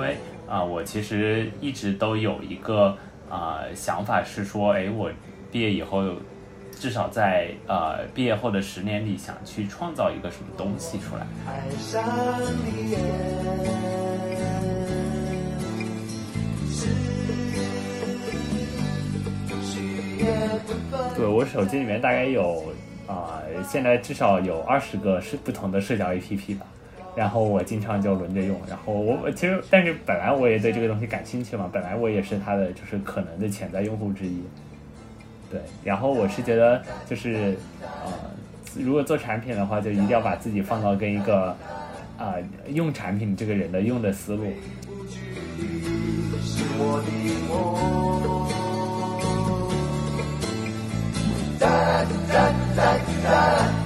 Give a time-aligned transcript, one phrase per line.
[0.00, 0.16] 为
[0.48, 2.96] 啊，我其实一直都有一个
[3.28, 5.10] 啊想法是说，哎，我
[5.52, 6.02] 毕业以后
[6.72, 11.26] 至少在呃毕业后的十年里，想去创造一个什么东西出来。
[21.16, 22.64] 对我手机里面大概有
[23.06, 26.66] 啊、现在至少有二十个是不同的社交 APP 吧。
[27.16, 34.42] 然后我经常就轮着用，然后我我其实，但是本来我也对这个东西感兴趣嘛，本来我也是它的就是可能的潜在用户之一，
[35.50, 38.12] 对，然后我是觉得就是呃，
[38.76, 41.56] 如果做产品的话，就一定要把自己放到跟一个
[42.16, 42.34] 啊、
[42.68, 44.52] 用产品这个人的用的思路，
[51.58, 51.68] 哒
[52.30, 53.79] 哒哒哒。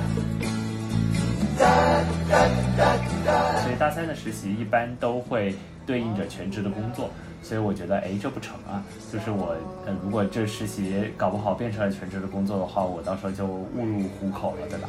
[3.74, 5.54] 大三的实习一般都会
[5.86, 7.10] 对应着全职的工作，
[7.42, 8.82] 所以我觉得，哎，这不成啊！
[9.12, 9.54] 就是我，
[9.86, 14.88] 呃，如果这实习搞不好变成了全职的工作的话，我到时候就误入虎口了，对吧？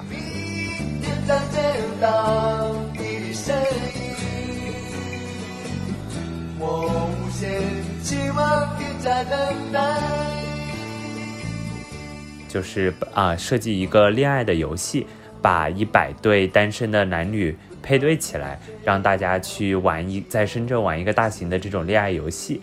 [6.58, 7.62] 我无限
[8.02, 8.40] 期望
[8.78, 9.38] 地在等
[9.74, 9.80] 待。
[12.48, 15.06] 就是啊、设计一个恋爱的游戏，
[15.42, 17.54] 把一百对单身的男女
[17.86, 22.60] 配对起来，让大家去玩一，在深圳玩一个大型的这种恋爱游戏。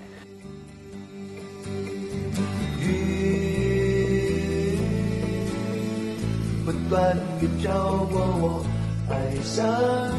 [6.64, 7.72] 不断地飘
[8.10, 8.66] 过我，
[9.08, 9.64] 爱上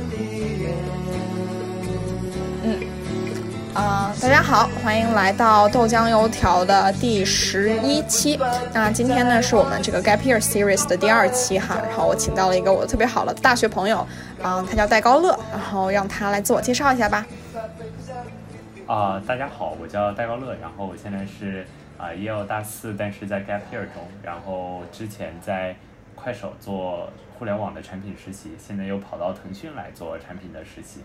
[0.10, 1.03] 你。
[4.24, 8.40] 大家好，欢迎来到豆浆油条的第十一期。
[8.74, 13.98] 那今天呢是我们这个 Gap Year Series 的第二期哈，然后我请到了一个我特别好的大学朋友，
[14.42, 17.26] 啊、他叫戴高乐，然后让他来自我介绍一下吧。
[18.88, 21.68] 啊、大家好，我叫戴高乐，然后我现在是
[21.98, 25.76] 啊、也有大四，但是在 gap year 中，然后之前在
[26.16, 31.02] 快手做互联网的产品实习，现在又跑到腾讯来做产品的实习。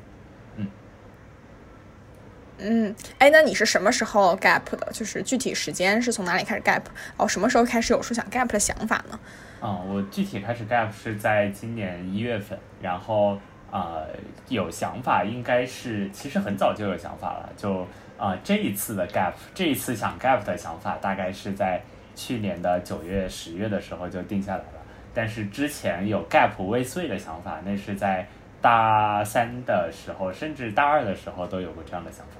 [2.58, 4.88] 嗯，哎，那你是什么时候 Gap 的？
[4.92, 6.82] 就是具体时间是从哪里开始 Gap？
[7.16, 9.19] 哦，什么时候开始有说想 Gap 的想法呢？
[9.60, 13.36] 嗯，我具体开始 gap 是在今年一月份，然后
[13.72, 14.06] 呃
[14.48, 17.84] 有想法应该是其实很早就有想法了，就
[18.16, 21.82] 啊、这一次的 gap，这一次想 gap 的想法大概是在
[22.14, 24.82] 去年的九月、十月的时候就定下来了，
[25.12, 28.25] 但是之前有 gap 未遂的想法，那是在
[28.60, 32.38] 大三的时候，甚至大二的时候都有过这样的想法。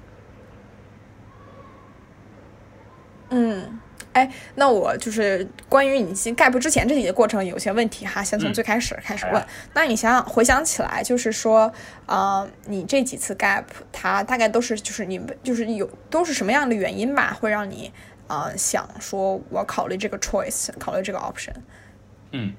[3.31, 3.79] 嗯，
[4.13, 9.45] 哎，那我就是关于你进 Gap 之前这几个过程有些问题哈，先从嗯最开始开始问。
[9.75, 11.73] 那你想想回想起来，就是说，
[12.07, 17.93] 呃，你这几次 Gap 它大概都是就是你就是有都是什么样的原因吧，会让你
[18.29, 21.53] 呃想说我考虑这个 choice，考虑这个 option？
[22.33, 22.53] 嗯，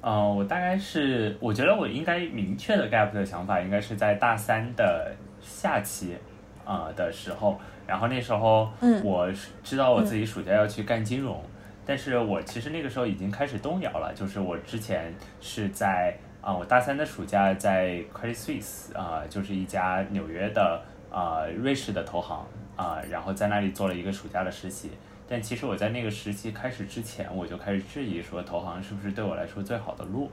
[0.00, 6.16] 呃，我大概是，我觉得我应该明确的 gap 的想法，应该是在大三的下期，
[6.64, 11.42] 呃的时候，然后那时候，嗯我是知道我自己暑假要去干金融，
[11.86, 24.90] 但是我其实那个时候已经开始动摇了，就是我之前是在啊、我大三的暑假在 Credit Suisse 啊、就是一家纽约的啊、瑞士的投行啊、然后在那里做了一个暑假的实习。
[25.28, 30.30] 但其实我在那个实习开始之前，我就开始质疑说，投行是不是对我来说最好的路？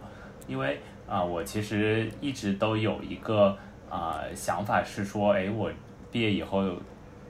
[0.47, 3.57] 因为啊、我其实一直都有一个
[3.89, 5.69] 啊、想法是说，哎，我
[6.11, 6.63] 毕业以后，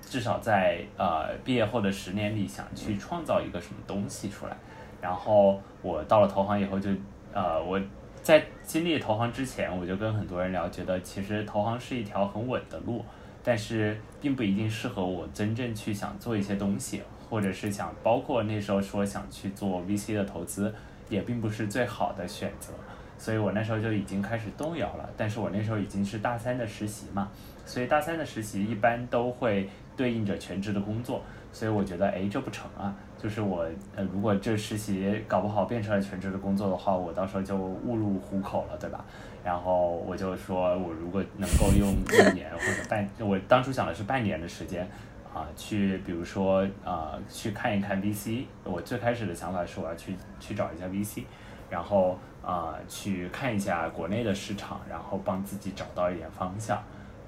[0.05, 4.55] 至少在呃毕业后的十年里，想去创造一个什么东西出来。
[5.01, 6.89] 然后我到了投行以后就，
[7.33, 7.79] 呃，我
[8.23, 13.03] 在经历投行之前，我就跟很多人聊，觉得其实投行是一条很稳的路，
[13.43, 20.73] 但是并不一定适合我真正去想做一些东西，或者是想包括那时候说想去做 VC 的投资，
[21.09, 22.73] 也并不是最好的选择。
[23.17, 27.29] 所以我那时候就已经开始动摇了，但是我那时候已经是大三的实习嘛，
[27.65, 31.21] 所以大三的实习一般都会对应着全职的工作，
[31.51, 39.03] 所以我觉得哎这不成啊，就是我呃如果这实习搞不好变成了全职的工作的话，我到时候就误入虎口了，对吧？
[39.43, 44.87] 然后我就说我如果能够用一年或者半， 我当初想的是半年的时间。
[45.33, 48.45] 啊，去比如说啊，去看一看 VC。
[48.63, 51.25] 我最开始的想法是我要去去找一下 VC，
[51.69, 56.81] 然后啊、去看一下国内的市场，然后帮自己找到一点方向。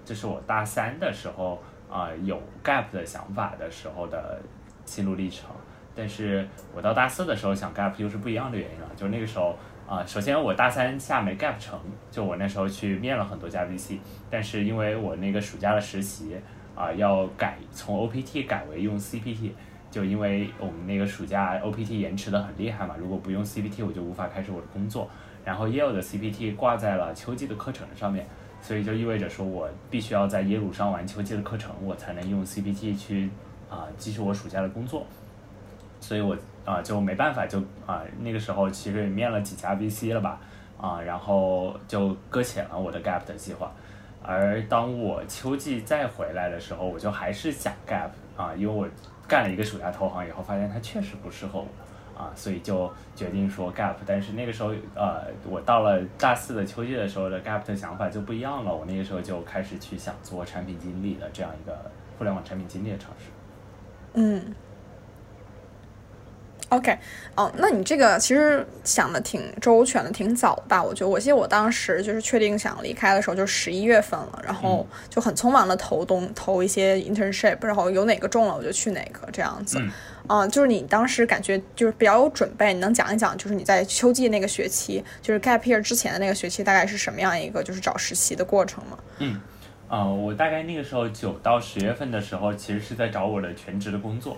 [0.05, 4.39] 这是我大三的时候啊、有 gap 的想法的时候的
[4.85, 5.49] 心路历程。
[5.95, 9.57] 但是我到大四的时候想 gap 又是不一样的原因了，就那个时候
[9.87, 11.79] 啊、首先我大三下没 gap 成，
[12.11, 13.99] 就我那时候去面了很多家 VC，
[14.29, 16.35] 但是因为我那个暑假的实习，
[16.75, 19.51] 啊、要改从 OPT 改为用 CPT，
[19.89, 25.09] 就因为我们那个暑假 OPT 延迟的很厉害嘛，如果不用 CPT 我就无法开始我的工作。
[25.45, 28.27] 然后也有的 CPT 挂在了秋季的课程上面，
[28.67, 33.29] 所以就意味着说我必须要在耶鲁上完秋季的课程，我才能用 CPT 去
[33.69, 35.05] 啊、继续我暑假的工作。
[36.01, 36.35] 所以我
[36.65, 40.41] 啊、就没办法就啊、那个时候其实也面了几家 VC 了吧
[40.77, 43.71] 啊、然后就搁浅了我的 gap 的计划。
[44.21, 48.85] 而当我秋季再回来的时候，我就还是想 gap 啊、因为我
[49.25, 51.67] 干了一个暑假投行以后，发现它确实不适合我
[52.17, 53.95] 啊、所以就决定说 gap。
[54.05, 63.25] 但是那个时候呃，我到了大四的秋季的时候的 gap 的想法就不一样了，我那个时候就开始去想做产品经理的这样一个互联网产品经理的尝试。
[64.13, 64.55] 嗯
[66.69, 66.97] ，OK，
[67.35, 70.81] 哦，那你这个其实想的挺周全的，挺早吧？
[70.81, 79.77] 我觉得，我记得我当时就是确定想离开的时候，就十一月份了，然后就很匆忙的投东投一些 internship，然后有哪个中了我就去哪个这样子。
[79.79, 79.91] 嗯
[80.27, 88.97] 嗯，就是你当时感觉就是比较有准备，你能讲一讲，就是你在秋季那个学期，就是 gap year 之前的那个学期，大概是什么样一个就是找实习的过程吗？
[89.19, 89.39] 嗯，
[89.87, 94.37] 啊、我大概那个时候九到十月份的时候，其实是在找我的全职的工作，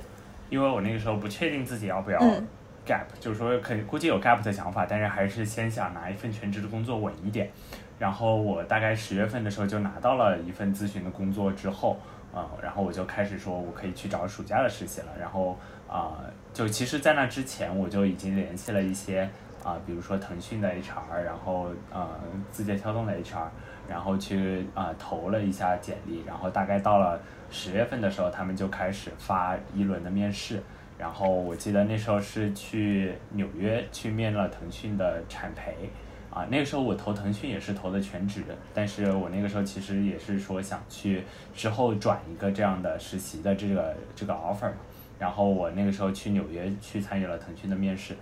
[0.50, 2.48] 因为我那个时候不确定自己要不要嗯
[2.86, 7.50] gap，、就是说可以估计有 gap 的想法，但是还是先想拿一份全职的工作稳一点。
[7.98, 12.00] 然后我大概十月份的时候就拿到了一份咨询的工作之后，
[12.34, 15.08] 啊、然后我就开始说我可以去找暑假的实习了。
[15.20, 15.60] 然后
[15.90, 16.22] 啊、
[16.54, 19.28] 就其实，在那之前我就已经联系了一些
[19.64, 22.08] 啊、比如说腾讯的 HR，然后呃
[22.52, 23.48] 字节跳动的 HR，
[23.90, 27.20] 然后去啊、投了一下简历，然后大概到了
[27.50, 30.62] 十月份的时候，他们就开始发一轮的面试。
[30.98, 35.90] 然后我记得那时候是去纽约去面了腾讯的产培，
[36.30, 38.44] 啊，那个时候我投腾讯也是投的全职，
[38.74, 41.24] 但是我那个时候其实也是说想去
[41.56, 44.78] 之后转一个这样的实习的这个这个 offer 嘛，
[45.20, 48.16] 然后我那个时候去纽约去参与了腾讯的面试，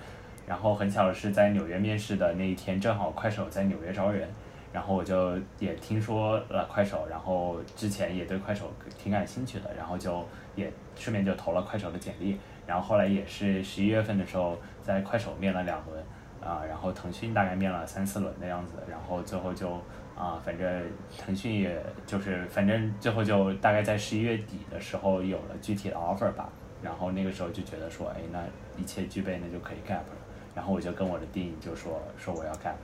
[0.48, 4.28] 然后很巧的是在纽约面试的那一天，正好快手在纽约招人，
[4.74, 16.04] 然后我就也听说了快手，然后之前也对快手挺感兴趣的，然后就也顺便就投了快手的简历，然后后来也是十一月份的时候在快手面了两轮，
[16.42, 19.70] 啊，然后腾讯大概面了三四轮的样子，然后最后就
[20.18, 20.84] 啊，反正
[21.16, 26.50] 腾讯也就是反正最后就大概在十一月底的时候有了具体的 offer 吧，
[26.82, 28.44] 然后那个时候就觉得说，哎，那
[28.82, 30.16] 一切具备，那就可以 gap 了，
[30.56, 32.76] 然后我就跟我的 dean 就说说我要 gap。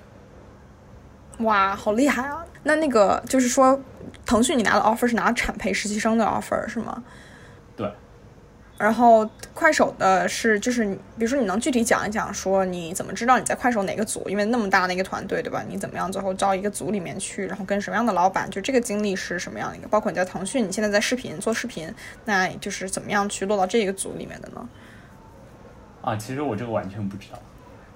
[1.40, 2.46] 哇，好厉害啊！
[2.64, 3.80] 那那个就是说，
[4.26, 7.04] 腾讯你拿的 offer 是拿产培实习生的 offer 是吗？
[7.76, 7.92] 对。
[8.78, 14.28] 然后快手的是，就是你，比如说你能具体讲一讲，说你怎么知道你在快手哪个组？
[14.28, 15.64] 因为那么大的一个团队，对吧？
[15.68, 18.50] 你怎么样最后招一个组里面去，然后跟什么样的老板？
[18.50, 19.88] 就这个经历是什么样的一个？
[19.88, 21.94] 包括你在腾讯，你现在在视频做视频，
[22.26, 24.68] 那就是怎么样去落到这个组里面的呢？
[26.02, 27.40] 啊，其实我这个完全不知道。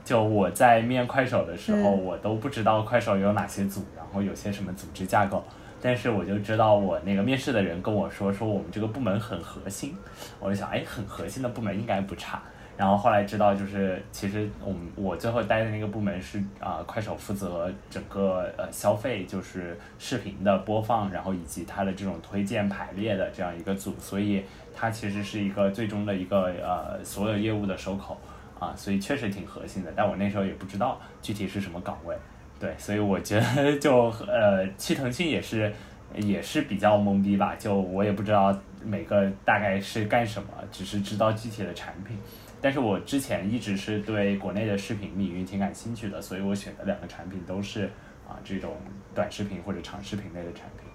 [0.05, 5.43] 就我在面快手的时候，嗯我都不知道快手有哪些组，然后有些什么组织架构。
[5.81, 9.95] 但是我就知道我那个面试的人跟我说，说我们这个部门很核心。
[10.39, 12.41] 我就想，哎，很核心的部门应该不差。
[12.75, 24.43] 然后后来知道，就是其实我们我最后待的那个部门是啊、快手负责整个呃消费，就是视频的播放，然后以及它的这种推荐排列的这样一个组，所以
[24.75, 28.15] 它其实是一个最终的一个呃所有业务的收口
[28.59, 29.91] 啊，所以确实挺核心的。
[29.95, 32.15] 但我那时候也不知道具体是什么岗位，
[32.59, 35.71] 对，所以我觉得就呃去腾讯也是
[36.15, 42.17] 也是比较懵逼吧，就我也不知道每个大概是干什么，只是知道具体的产品。
[42.59, 47.85] 但是我之前一直是对国内的视频领域挺感兴趣的，所以我选的两个产品都是
[48.27, 48.75] 啊这种
[49.13, 50.89] 短视频或者长视频类的产品。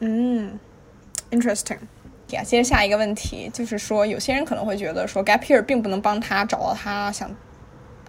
[0.00, 0.58] 嗯
[1.30, 1.78] ，interesting。
[2.30, 7.30] 呀，接着下一个问题，就是说，有些人可能会觉得说，gap year 并不能帮他找到他想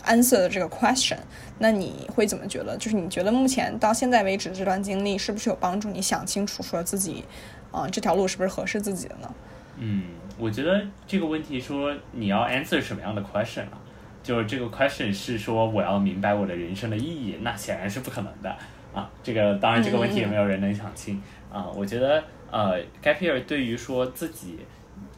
[0.07, 1.17] answer 的这个 question。
[1.59, 2.77] 那你会怎么觉得？
[2.77, 7.25] 就是你觉得目前到现在为止这段经历是不是有帮助你想清楚说自己，
[7.71, 9.33] 啊、这条路是不是合适自己的呢？
[9.77, 10.03] 嗯，
[10.37, 13.77] 我觉得这个问题说你要 answer 什么样的 question 啊？
[14.23, 18.55] 就是这个 question 是说我要明白我的人生的意义，那显然是不可能的
[18.93, 19.09] 啊。
[19.23, 21.21] 这个当然这个问题也没有人能想清
[21.51, 21.67] 啊。
[21.75, 24.59] 我觉得呃，gap year 对于说自己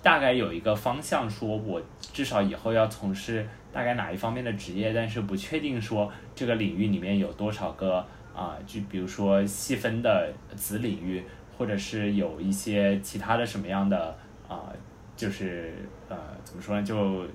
[0.01, 1.81] 大概有一个方向，说我
[2.13, 8.05] 至少以后要从事大概哪一方面的职业，但是不确定说这个领域里面有多少个
[8.35, 11.23] 啊，就比如说细分的子领域，
[11.57, 14.17] 或者是有一些其他的什么样的
[14.47, 14.71] 啊，
[15.15, 15.73] 就是
[16.07, 17.25] 呃怎么说呢，就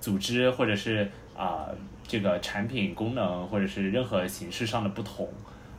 [0.00, 1.68] 组织或者是啊
[2.06, 5.28] 这个产品功能或者是任何形式上的不同。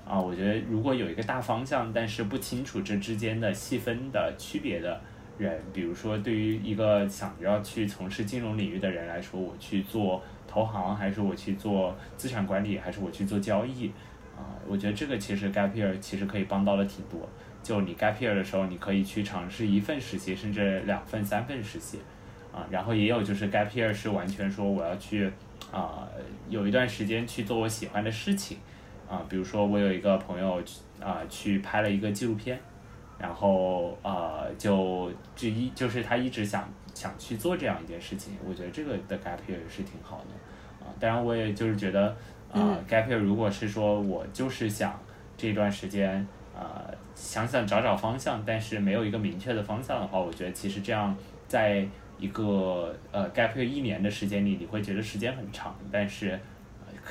[0.05, 4.99] 啊，我觉得如果有一个大方向，但是不清楚这之间的细分的区别的
[5.39, 13.87] 人，比如说对于一个想要去从事金融领域的人来说，我去做投行，还是我去做资产管理，还是我去做交易，
[14.37, 17.27] 啊，我觉得这个其实 gap year 其实可以帮到了挺多。
[17.63, 21.99] 就你 gap year 的时候，你可以去尝试一份实习，甚至两份、三份实习，
[22.53, 25.31] 啊，然后也有就是 gap year 是完全说我要去
[25.71, 26.07] 啊
[26.49, 28.57] 有一段时间去做我喜欢的事情。
[29.09, 30.61] 啊，比如说我有一个朋友
[31.01, 32.59] 啊，去拍了一个纪录片，
[33.19, 40.87] 然后呃，就这一就是他一直想想去做这样一件事情，我觉得这个的 gap year 是挺好的啊。
[40.99, 42.15] 当然，我也就是觉得
[42.51, 44.99] 啊，gap year 如果是说我就是想
[45.37, 46.25] 这段时间
[46.57, 51.15] 呃，想想找找方向，但是没有一个明确的方向的话，我觉得其实这样
[51.47, 51.85] 在
[52.17, 56.31] 一个呃 gap year 一年的时间里，你会觉得时间很长，但是。
[56.31, 56.39] 呃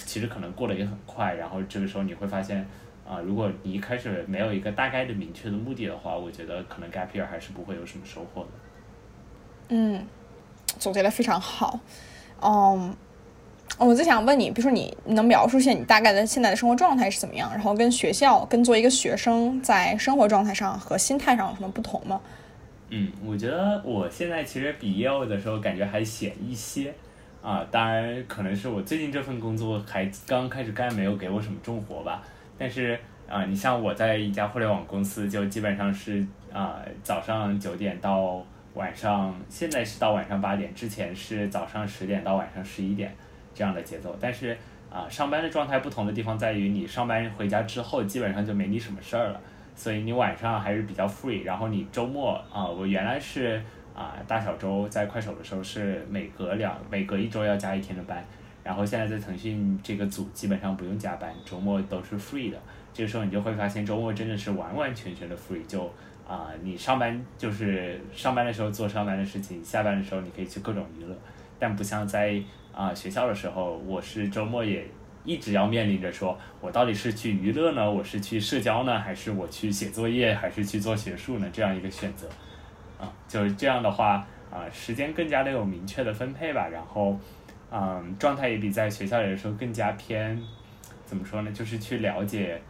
[0.07, 2.65] 其实可能过得也很快，然后这个时候你会发现，
[3.09, 8.49] 啊，如果你一开始没有一个大概的明确的目的的话，我觉得可能 gap year 还是不会有什么收获的。
[9.71, 10.07] 嗯，
[10.79, 11.81] 总结的非常好。
[12.43, 12.95] 嗯，
[13.79, 22.21] 我就想问你，比如说你能描述一下你大概的现在的生活状态是怎么样，然后跟学校跟作为一个学生在生活状态上和心态上有什么不同吗？
[22.91, 26.93] 嗯，我觉得我现在其实比业务的时候感觉还闲一些。
[27.41, 32.23] 啊，当然可能是我最近这份工作还刚开始干，没有给我什么重活吧。
[32.59, 32.99] 但是
[33.29, 43.15] 啊，你像我在一家互联网公司，就基本上是啊早上九点到晚上，现在是到晚上八点，之前是早上十点到晚上十一点
[43.55, 44.17] 这样的节奏。
[44.21, 44.57] 但是
[44.91, 49.41] 啊，上班的状态不同的地方在于，你上班回家之后基本上就没你什么事儿了，
[49.75, 51.45] 所以你晚上还是比较 free。
[51.45, 53.62] 然后你周末啊，我原来是。
[53.95, 58.25] 啊，大小周在快手的时候是每隔两每隔一周要加一天的班，
[58.68, 62.58] 然后现在在腾讯这个组基本上不用加班，周末都是 free 的。
[62.92, 65.90] 这个时候你就会发现周末真的是完完全全的 free，就
[66.28, 71.16] 啊，你上班就是上班的时候做上班的事情，下班的时候你可以去各种娱乐，
[71.58, 72.38] 但不像在
[72.75, 74.87] 啊学校的时候，我是周末也
[75.25, 81.48] 一直要面临着说，我到底是去娱乐呢，我是去社交呢，还是我去写作业，还是去做学术呢？
[81.50, 82.28] 这样一个选择。
[83.00, 87.18] 啊，就是这样的话，啊，时间更加的有明确的分配吧，然后，
[87.70, 90.40] 嗯，状态也比在学校里的时候更加偏，
[91.04, 91.52] 怎么说呢？
[91.52, 92.60] 就是去了解，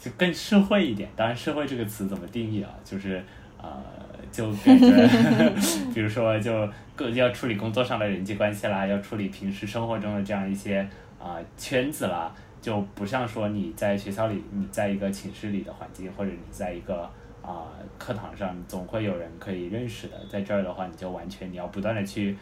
[0.00, 1.08] 就更社会一点。
[1.16, 2.70] 当然，社会这个词怎么定义啊？
[2.84, 3.22] 就是，
[3.60, 3.82] 呃，
[4.30, 5.50] 就感觉，
[5.92, 10.86] 比如说，就各要处理工作上的人际关系啦，要处理平时生活中的这样一些
[11.18, 17.10] 啊圈子啦，就不像说你在学校里，你在一个寝室里的环境，或者你在一个。
[17.46, 17.68] 啊，
[17.98, 22.34] 课堂上总会有人可以认识的，在这儿的话，你就完全你要不断的去，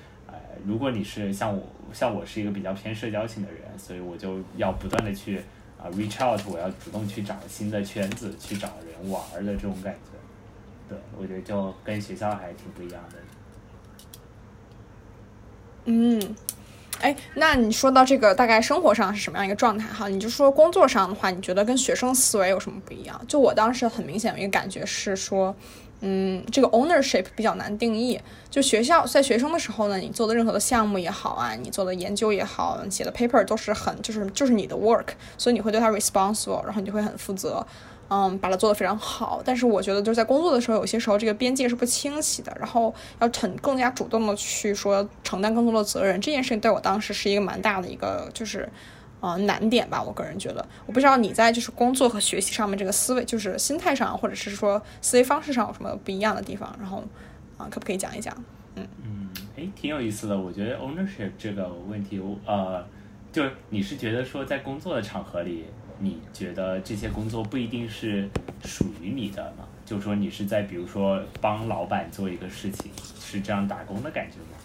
[0.64, 5.38] 如果你是像我，像我是一个比较偏社交型的人，所以我就要不断的去
[5.78, 10.10] 啊 reach out，我要主动去找新的圈子，去找人玩的这种感觉，
[10.88, 13.18] 对，我觉得就跟学校还挺不一样的。
[15.86, 16.36] 嗯。
[17.00, 20.06] 哎，那你说到这个大概生活上是什么样一个状态哈？
[20.06, 23.20] 你就说工作上的话，你觉得跟学生思维有什么不一样？
[23.26, 25.52] 就我当时很明显有一个感觉是说，
[26.02, 28.20] 嗯，这个 ownership 比较难定义。
[28.50, 35.06] 就学校在学生的时候呢，你做的任何的项目也好啊，你做的研究也好，写的 paper 都是很就是就是你的 work，
[35.38, 37.66] 所以你会对它 responsible，然后你就会很负责。
[38.14, 48.68] 嗯，把它做得非常好，但是我觉得就是在工作的时候，有些时候这个边界是不清晰的，然后要很更加主动的去说承担更多的责任，这件事情对我当时是一个蛮大的一个就是
[49.22, 57.02] 呃难点吧，我个人觉得，我不知道你在就是工作和学习上面这个思维就是心态上或者是说思维方式上有什么不一样的地方，然后
[57.56, 58.36] 啊可不可以讲一讲？
[58.76, 62.86] 嗯嗯，哎，挺有意思的，我觉得 ownership 这个问题，呃，
[63.32, 65.64] 就你是觉得说在工作的场合里。
[65.98, 68.28] 你觉得这些工作不一定是
[68.64, 69.64] 属于你的吗？
[69.86, 74.58] 就是说你是在比如说帮老板做一个事情，是这样打工的感觉吗？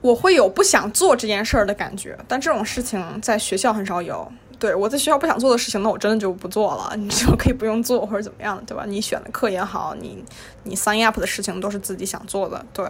[0.00, 4.30] 我会有不想做这件事儿的感觉，但这种事情在学校很少有。
[4.58, 8.84] 对我在学校不想做的事情，那我真的就不做了，你就可以不用做或者怎么样，对吧？
[8.86, 10.22] 你选的课也好，你
[10.64, 12.86] 你 sign up 的事情都是自己想做的，对。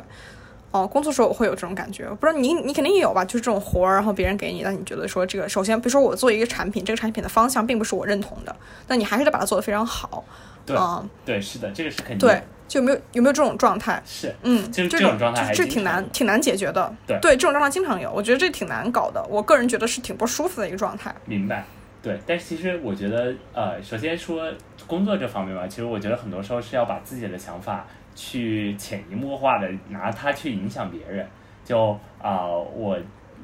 [0.72, 3.24] 哦，工作时候我会有这种感觉，不知道你你肯定也有吧？
[3.24, 8.54] 就是这种活儿，然后别人给你，但你觉得说这个，首先比如说我做一个产品，这个产品的方向并不是我认同的，
[8.86, 10.24] 那你还是得把它做得非常好。
[10.64, 12.18] 对，嗯对，是的，这个是肯定。
[12.18, 12.40] 对，
[12.70, 14.00] 就有没有有没有这种状态？
[14.06, 16.94] 是，嗯，就是这种状态，这挺难挺难解决的。
[17.04, 19.20] 对，对，这种状态经常有，我觉得这挺难搞的。
[19.28, 21.12] 我个人觉得是挺不舒服的一个状态。
[21.24, 21.64] 明白。
[22.00, 24.50] 对，但是其实我觉得，呃，首先说
[24.86, 27.84] 工作这方面吧，其实我觉得很多时候是要把自己的想法
[28.14, 31.26] 去潜移默化的拿它去影响别人。
[31.64, 32.96] 就啊，我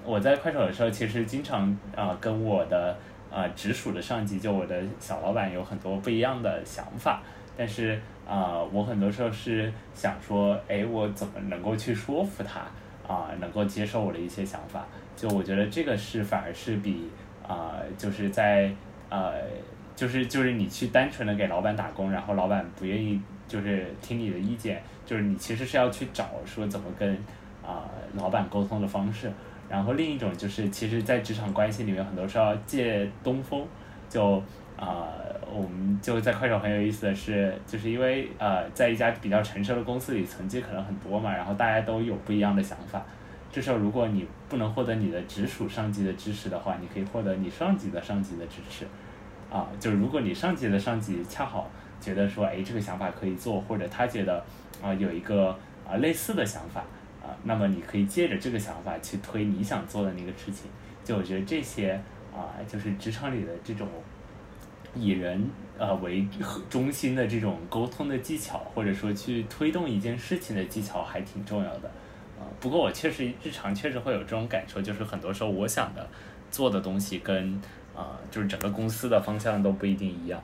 [0.04, 2.97] 我在快手的时候，其实经常啊跟我的
[3.30, 7.21] 啊直属的上级，就我的小老板有很多不一样的想法，
[7.59, 12.61] 但是啊，我很多时候是想说，哎，我怎么能够去说服他
[13.06, 14.85] 啊，能够接受我的一些想法？
[15.16, 17.09] 就我觉得这个是反而是比
[17.47, 18.71] 啊，就是在
[19.09, 19.35] 呃，
[19.95, 27.16] 就是就是你去单纯的给老板打工，然后老板不愿意就是听你的意见，就是你其实是要去找说怎么跟
[27.64, 29.30] 啊老板沟通的方式。
[29.68, 33.66] 然后另一种就是，其实，在职场关系里面，很多时候借东风。
[34.09, 34.40] 就
[34.76, 35.09] 啊，
[35.50, 43.02] 我们就在快手很有意思的是，就是因为呃，在一家比较成熟的公司里，层级可能很多嘛，然后大家都有不一样的想法。
[43.50, 48.87] 这时候，如果你不能获得你的直属上级的支持的话，你可以获得你上级的上级的支持。
[49.50, 54.45] 啊，就如果你上级的上级恰好觉得说，哎，这个想法可以做，或者他觉得
[54.83, 55.56] 啊有一个
[55.88, 56.83] 啊类似的想法。
[57.23, 60.71] 啊，那么你可以借着这个想法去推你想做的那个事情，
[61.02, 62.00] 就我觉得这些
[62.33, 63.88] 啊，就是职场里的这种
[64.97, 65.49] 以人
[65.79, 66.26] 呃为
[66.69, 71.88] 中心的这种沟通的技巧，或者说去推动一件事情的技巧，还挺重要的。
[72.38, 76.07] 啊，不过我确实日常确实会有这种感受，就是很多时候我想的
[76.50, 77.61] 做的东西跟
[77.95, 80.43] 啊，就是整个公司的方向都不一定一样。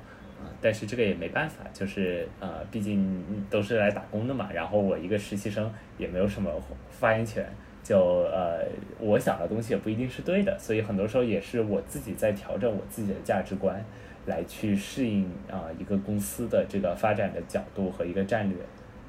[0.61, 4.49] 但是这个也没办法，就是呃，毕竟都是来打工的嘛。
[4.53, 5.69] 然后我一个实习生
[5.99, 6.51] 也没有什么
[6.89, 7.45] 发言权，
[7.83, 8.65] 就呃，
[9.01, 10.57] 我想的东西也不一定是对的。
[10.61, 13.85] 所以很多时候也是我自己在调整我自己的价值观，
[14.27, 18.59] 来去适应啊一个公司的这个发展的角度和一个战略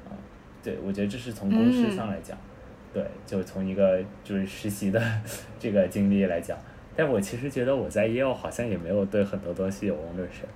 [0.06, 0.12] 啊。
[0.62, 2.36] 对，我觉得这是从公司上来讲，
[2.92, 5.00] 对，就从一个就是实习的
[5.58, 6.58] 这个经历来讲。
[6.96, 10.46] 但我其实觉得我在业务好像也没有对很多东西有 ownership。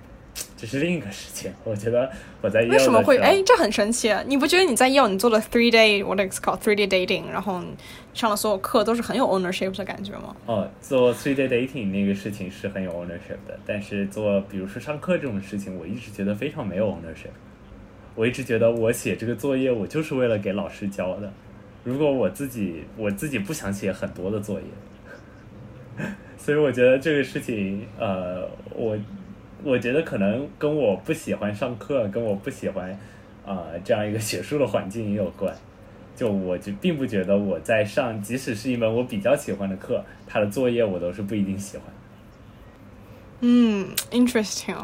[0.55, 7.61] 这是另一个事情，我觉得我在为什么会哎，这很神奇，啊你不觉得你在业务你做了 three day what is called three day dating，然后
[8.13, 10.35] 上了所有课都是很有 ownership 的感觉吗？
[10.45, 17.31] 哦，做 three day dating 那个事情是很有 ownership 的，但是做比如说上课这种事情，我一直觉得非常没有 ownership。
[18.15, 21.31] 我一直觉得我写这个作业，我就是为了给老师教的。
[21.85, 26.05] 如果我自己我自己不想写很多的作业，
[26.37, 28.97] 所以我觉得这个事情，呃，我。
[29.63, 32.97] 我觉得可能跟我不喜欢上课，跟我不喜欢
[33.45, 35.53] 啊这样一个学术的环境也有关。
[36.15, 41.85] 就我就并不觉得我在上，即使是一门我比较喜欢的课，它的作业我都是不一定喜欢。
[43.41, 44.75] 嗯，interesting。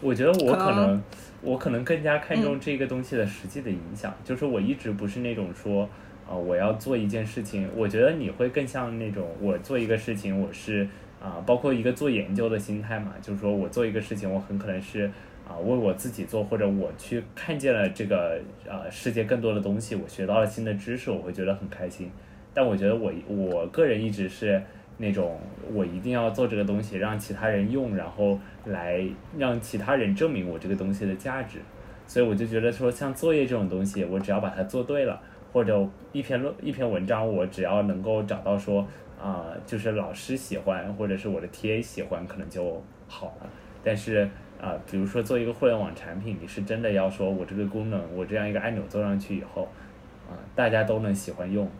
[0.00, 1.02] 我觉得我可能
[1.40, 4.14] 我可能更加看重这个东西的实际的影响。
[4.24, 5.88] 就是我一直不是那种说
[6.28, 10.88] 啊我要做一件事情，我觉得你会更像那种我做一个事情，我是。
[11.18, 15.10] 啊，包括一个做研究的心态嘛，就是说我做一个事情，我很可能是
[15.48, 22.10] 啊为我自己做，或者我去看见了这个呃世界更多的东西，我学到了新的知识，我会觉得很开心。
[22.54, 24.62] 但我觉得我我个人一直是
[24.98, 25.40] 那种
[25.72, 29.02] 我一定要做这个东西，让其他人用，然后来
[29.36, 31.58] 让其他人证明我这个东西的价值。
[32.06, 35.20] 所以我就觉得说，像作业这种东西，我只要把它做对了，
[35.52, 38.86] 或者一篇论一篇文章，我只要能够找到说。
[39.20, 43.48] 啊，就是老师喜欢，或者是我的 TA 喜欢，可能就好了。
[43.82, 44.28] 但是
[44.60, 49.68] 啊，比如说做一个互联网产品，你是真的要说我这个功能，我这样一个按钮做上去以后，
[50.28, 51.70] 啊，大家都能喜欢用，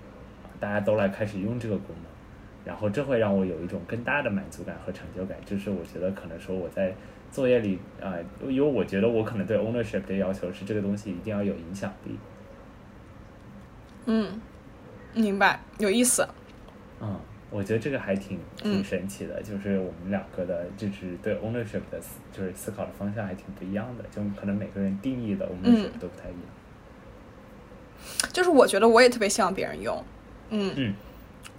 [0.61, 2.05] 大家都来开始用这个功能，
[2.65, 5.37] 然后这会让我有一种更大的满足感和成就感。
[5.45, 6.95] 就是我觉得可能说我在
[7.31, 8.15] 作业里啊，
[8.47, 12.17] 因为我觉得我可能对 ownership 的要求是这个东西一定要有影响力。
[14.07, 14.41] 嗯，
[15.15, 16.27] 明白，有意思。
[17.01, 26.43] 嗯，我觉得这个还挺挺神奇的，就是我们两个的，就是对 ownership 的思，就是思考的方向还挺不一样的，就可能每个人定义的 ownership 都不太一样。
[28.33, 30.05] 就是我觉得我也特别希望别人用，
[30.51, 30.95] 嗯嗯，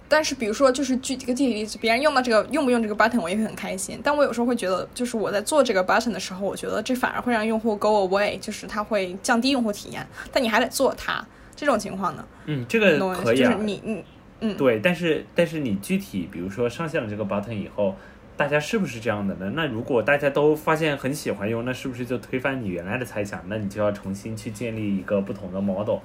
[0.08, 4.00] 但是比如说就是举几个具体例子，别人用到这个用不用这个 button，我也会很开心。
[4.02, 10.06] 但我有时候会觉得，就是我在做这个 button 的时候，我觉得这反而会让用户 go away，就是它会降低用户体验。
[10.32, 11.24] 但你还得做它，
[11.54, 12.24] 这种情况呢？
[12.46, 14.04] 嗯，这个可以啊，就是你你。
[14.40, 17.96] 嗯，对，但是但是你具体比如说上线了这个 button 以后，
[18.36, 19.50] 大家是不是这样的呢？
[19.56, 23.42] 那如果大家都发现很喜欢用，那是不是就推翻你原来的猜想？
[23.48, 25.98] 那你就要重新去建立一个不同的 model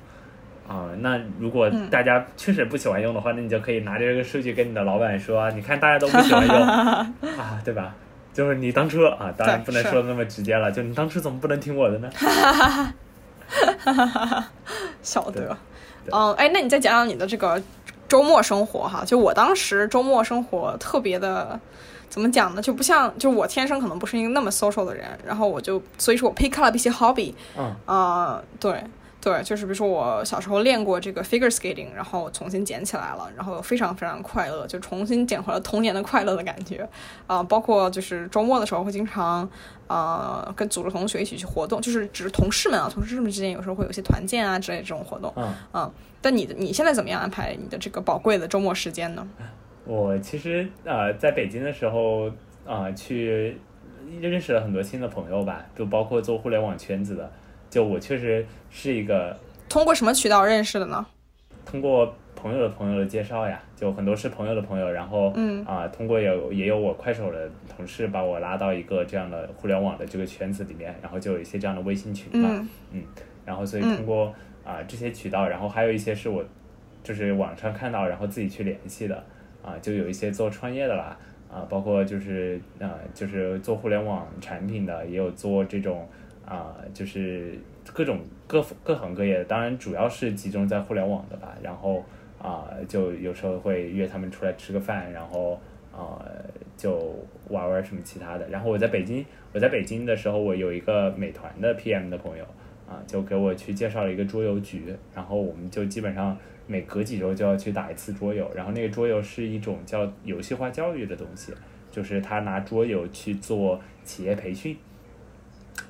[0.68, 0.90] 啊？
[1.02, 6.58] 那如果大家确实不喜欢用的话，那你就可以拿着这个数据跟你的老板说，你看大家都不喜欢用
[7.38, 7.94] 啊，对吧？
[8.34, 12.10] 就是你当初啊，当然不能说的那么直接了，就你当初怎么不能听我的呢？
[15.04, 15.56] 晓得，
[16.12, 17.62] 嗯，哎，那你再讲讲你的这个。
[18.14, 21.60] 周末生活哈，就我当时周末生活特别的，
[22.12, 22.62] 怎么讲呢？
[22.62, 28.84] 就不像，就我天生可能不是一个那么 social 的人，然后我就，所以说我 pick up 一些 hobby，嗯，啊，对，
[29.20, 36.88] 对，就是比如说我小时候练过这个 figure skating，然后重新捡起来了，然后非常非常快乐，就重新捡回了童年的快乐的感觉
[37.26, 39.50] 啊、包括就是周末的时候会经常
[39.88, 45.34] 呃跟组织同学一起去活动，就是只是同事们啊，同事们之间有时候会有一些团建啊之类的这种活动。
[45.36, 45.92] 嗯，嗯，
[46.24, 49.28] 但你的你现在怎么样安排你的这个宝贵的周末时间呢？
[49.86, 52.28] 我其实呃在北京的时候
[52.66, 53.58] 啊、呃去
[54.22, 57.30] 认识了很多新的朋友吧，就包括做互联网圈子的。
[57.70, 59.36] 就我确实是一个
[59.68, 61.06] 通过什么渠道认识的呢？
[61.66, 73.02] 通过朋友的朋友的介绍呀，就很多是朋友的朋友，然后嗯啊、通过有也有我快手的同事把我拉到一个这样的互联网的这个圈子里面，然后就有一些这样的微信群嘛，嗯
[73.46, 74.34] 然后所以嗯通过
[74.66, 76.44] 啊、这些渠道，然后还有一些是我
[77.04, 79.24] 就是网上看到，然后自己去联系的
[79.62, 81.18] 啊、就有一些做创业的啦
[81.52, 86.08] 啊、包括就是呃就是做互联网产品的，也有做这种
[86.46, 87.58] 啊、就是
[87.94, 92.04] 各种各各行各业的，当然主要是集中在互联网的吧，然后
[92.40, 95.60] 啊、就有时候会约他们出来吃个饭，然后
[95.94, 96.20] 啊、
[96.76, 97.16] 就
[97.50, 98.50] 玩玩什么其他的。
[98.50, 99.24] 然后我在北京，
[99.54, 102.46] 我在北京的时候，我有一个美团的 PM 的朋友
[102.94, 111.52] 啊，就给我去介绍了一个桌游局，然后我们就基本上每隔几周就要去打一次桌游，然后那个桌游是一种叫游戏化教育的东西，
[111.90, 114.78] 就是他拿桌游去做企业培训。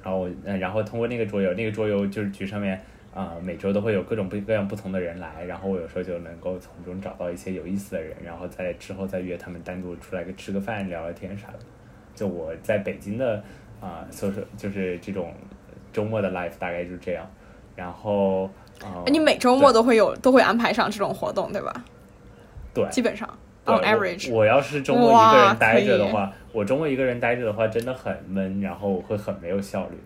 [0.01, 2.79] 然后我，然后通过那个桌游，那个桌游就是局上面
[3.13, 11.59] 啊、每周都会有各种不各样不同的人来，然后我有时候就能够从中找到一些有意思的人，然后在之后再约他们单独出来吃个饭、聊聊天啥的。
[12.15, 13.43] 就我在北京的
[13.79, 15.31] 啊，所以说就是这种
[15.93, 17.25] 周末的 life 大概就是这样。
[17.75, 18.43] 然后
[18.81, 21.85] 啊，你每周末都会有都会安排上这种活动，对吧？
[22.73, 23.27] 对基本上
[23.65, 24.31] on average。
[24.31, 29.97] 我，我要是周末一个人待着的话，我周末一个人待着的话，真的很闷，然后我会很没有效率。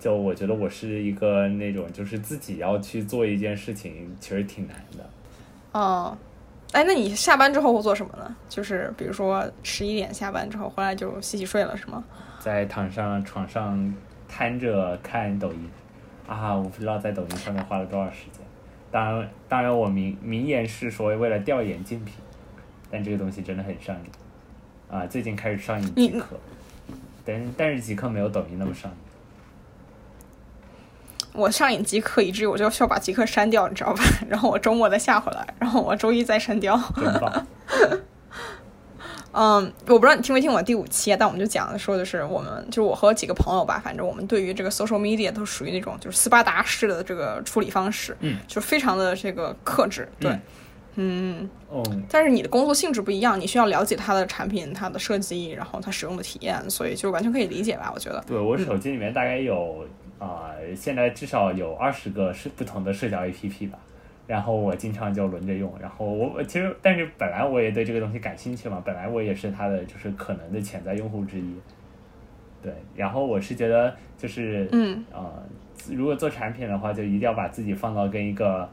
[0.00, 5.08] 就我觉得我是一个那种，就是自己要去做一件事情，其实挺难的。
[5.72, 6.16] 哦，
[6.72, 8.34] 哎，那你下班之后会做什么呢？
[8.48, 12.02] 就是比如说十一点下班之后回来就洗洗睡了，是吗？
[12.40, 13.94] 在躺上床上
[14.34, 15.70] 瘫着看抖音，
[16.26, 18.40] 啊，我不知道在抖音上面花了多少时间。
[18.90, 22.14] 当然，当然我明明言是说为了调研竞品，
[22.90, 24.10] 但这个东西真的很上瘾
[24.90, 25.06] 啊！
[25.06, 26.40] 最近开始上瘾你即可，
[27.26, 28.96] 但但是极客没有抖音那么上瘾。
[31.34, 34.02] 我上瘾极客，以至于我就需要把极客删掉，你知道吧？
[34.28, 36.78] 然后我周末再下回来，然后我周一再删掉。
[36.96, 37.46] 真棒！
[39.32, 50.38] 嗯，我不知道你听没听我第五期啊，但我们就讲的说的是我们，就是我和几个朋友吧，反正我们对于这个 social media 都属于那种就是斯巴达式的这个处理方式，嗯，就非常的这个克制，对，
[50.96, 58.22] 嗯，哦，但是你的工作性质不一样，你需要了解它的产品、它的设计，然后它使用的体验，所以就完全可以理解吧，我觉得。
[58.26, 59.86] 对我手机里面大概有
[60.18, 63.78] 啊、现在至少有二十个是不同的社交 APP 吧。
[64.26, 71.54] 然后我经常就轮着用，然后我我其实，但是本来我也对这个东西感兴趣嘛，本来我也是它的就是可能的潜在用户之一，
[72.62, 75.04] 对，然后我是觉得就是嗯。
[75.12, 75.42] 呃，
[75.90, 78.68] 如果做产品的话，就一定要把自己放到跟一个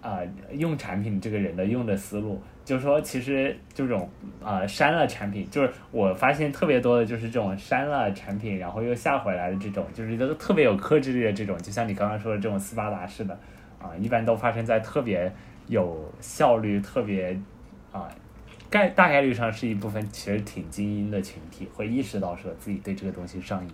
[0.00, 0.20] 啊、
[0.52, 4.08] 用产品这个人的用的思路，就是说，其实这种
[4.40, 13.36] 啊删了产品，就是我发现特别多的就是这种删了产品，然后又下回来的这种，就是都特别有克制力的这种，就像你刚刚说的这种斯巴达式的
[13.84, 15.30] 啊、一般都发生在特别
[15.66, 17.38] 有效率、特别
[17.92, 18.08] 啊。
[18.70, 23.72] 概大概率上是一部分其实挺精英的群体，会意识到说自己对这个东西上瘾，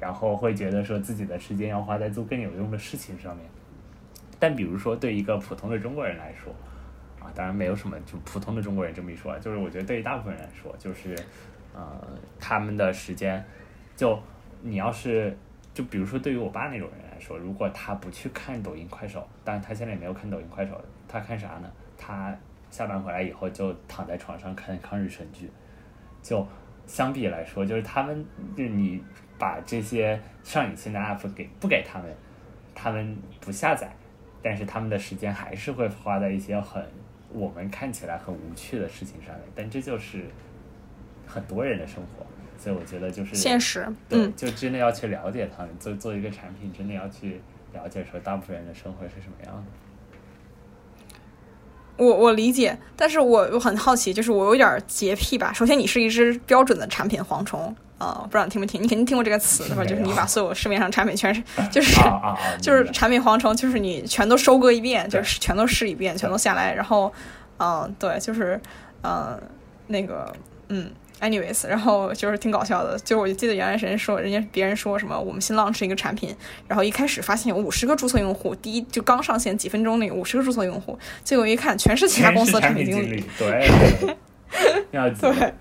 [0.00, 3.46] 然后会觉得说自己的时间要花在做更有用的事情上面。
[4.40, 6.52] 但比如说对一个普通的中国人来说，
[7.20, 11.14] 啊，当然没有什么就普通的中国人这么一说，就是我觉得对于大部分人来说，就是
[11.72, 12.04] 呃
[12.40, 13.44] 他们的时间，
[13.94, 14.18] 就
[14.60, 15.36] 你要是
[15.72, 21.70] 就比如说对于我爸那种人说，如果他不去看抖音、快手，当然他现在也没有看抖音、快手，他看啥呢？
[21.96, 22.36] 他
[22.68, 25.48] 下班回来以后就躺在床上看抗日神剧，
[26.20, 26.44] 就
[26.86, 29.00] 相比来说，就是他们就是你
[29.38, 32.12] 把这些上瘾性的 app 给不给他们，
[32.74, 33.94] 他们不下载，
[34.42, 36.84] 但是他们的时间还是会花在一些很
[37.30, 40.26] 我们看起来很无趣的事情上面，但这就是
[41.26, 42.26] 很多人的生活，
[42.62, 47.40] 所以我觉得就是现实，对，嗯，就真的要去了解他们，做做一个产品，真的要去
[47.72, 49.62] 了解说大部分人的生活是什么样的。
[51.96, 55.52] 我我理解，但是我我很好奇，就是我有点洁癖吧。
[55.52, 58.82] 首先，你是一只标准的产品蝗虫啊、不知道你听没听？
[58.82, 59.84] 你肯定听过这个词 对吧？
[59.84, 62.00] 就是你把所有市面上产品全是， 就是！
[62.60, 67.12] 就是产品蝗虫，就是你全都收割一遍，就是全都试一遍，全都下来，然后，
[67.58, 68.60] 嗯、对，就是，
[69.02, 69.40] 嗯、
[69.86, 70.34] 那个
[70.68, 70.90] 嗯
[71.22, 76.36] ，anyways，然后就是挺搞笑的，就是我就记得原来是人说，人家别人说什么我们新 launch 一个产品，
[76.68, 83.70] 然后一开始发现有五十个注册用户，第一就刚上线几分钟那个五十个注册用户，结果一看全是其他公司的产品经理，对，
[84.90, 85.54] 要对，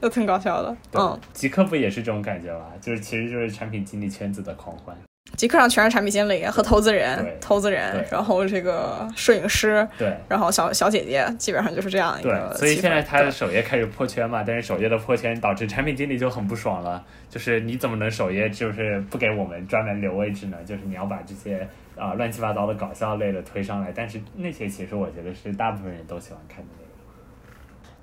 [0.00, 2.66] 都挺搞笑的，嗯，极客不也是这种感觉吗？
[2.80, 4.96] 就是其实就是产品经理圈子的狂欢。
[5.36, 12.30] 极客上全是产品经理和投资人，投资人，然后这个摄影师，对，然后小小姐姐，基本上就是这样一个。
[12.50, 20.56] 对，所以现在他的首页开始破圈嘛，但是首页的破圈导致产品经理就很不爽了，就是你怎么能首页就是不给我们专门留位置呢？
[20.64, 21.66] 就是你要把这些
[21.96, 26.88] 啊乱七八糟的搞笑类的推上来，但是那些其实我觉得是大部分人都喜欢看的内容。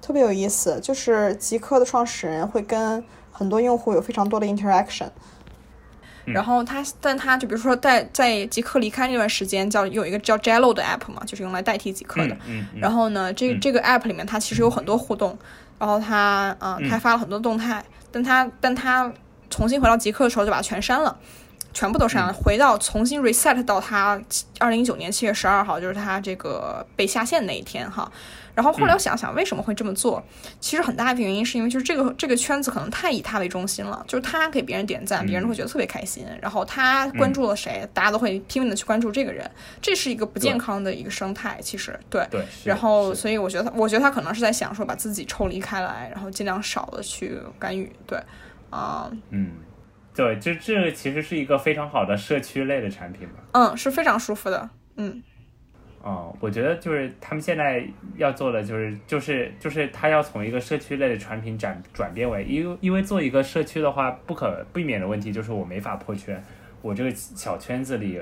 [0.01, 5.07] 特别有意思，就是极客的创始人会跟很多用户有非常多的 interaction。
[6.25, 12.37] 然后他，但他就比如说在在极客离开那段时间，叫有一个叫 Jello 的 app 嘛，就是用来代替极客的。
[12.79, 15.37] 然后呢，这这个 app 里面它其实有很多互动，
[15.79, 19.11] 然后他啊开发了很多动态，但他但他
[19.49, 21.17] 重新回到极客的时候就把它全删了，
[21.73, 24.21] 全部都删了，回到重新 reset 到他
[24.59, 28.11] 二零一九年七月十二号，就是他这个被下线那一天哈。
[28.53, 30.21] 然后后来我想想为什么会这么做，
[30.59, 36.25] 其实很大一个原因是因为就是这个这个圈子可能太以他为中心了，就是他给别人点赞，别人都会觉得特别开心。
[36.41, 39.49] 然后他关注了谁，大家都会拼命的去关注这个人，
[39.81, 41.57] 这是一个不健康的一个生态。
[41.61, 42.45] 其实对，对。
[42.65, 47.89] 然后所以我觉得，我觉得他可能是在想说把自己抽离开来，然后尽量少的去干预。
[48.05, 48.21] 对，
[48.69, 49.51] 啊，嗯，
[50.13, 53.35] 对，这这其实是一个非常好的社区类的产品吧？
[53.53, 55.23] 嗯，是非常舒服的，嗯。
[56.03, 57.85] 哦，我觉得就是他们现在
[58.17, 66.43] 要做的就是就是就是他要从一个社区类的产品转转变为，因为因为做一个社区的话，不可避免的问题就是我没法破圈，
[66.81, 68.19] 我这个小圈子里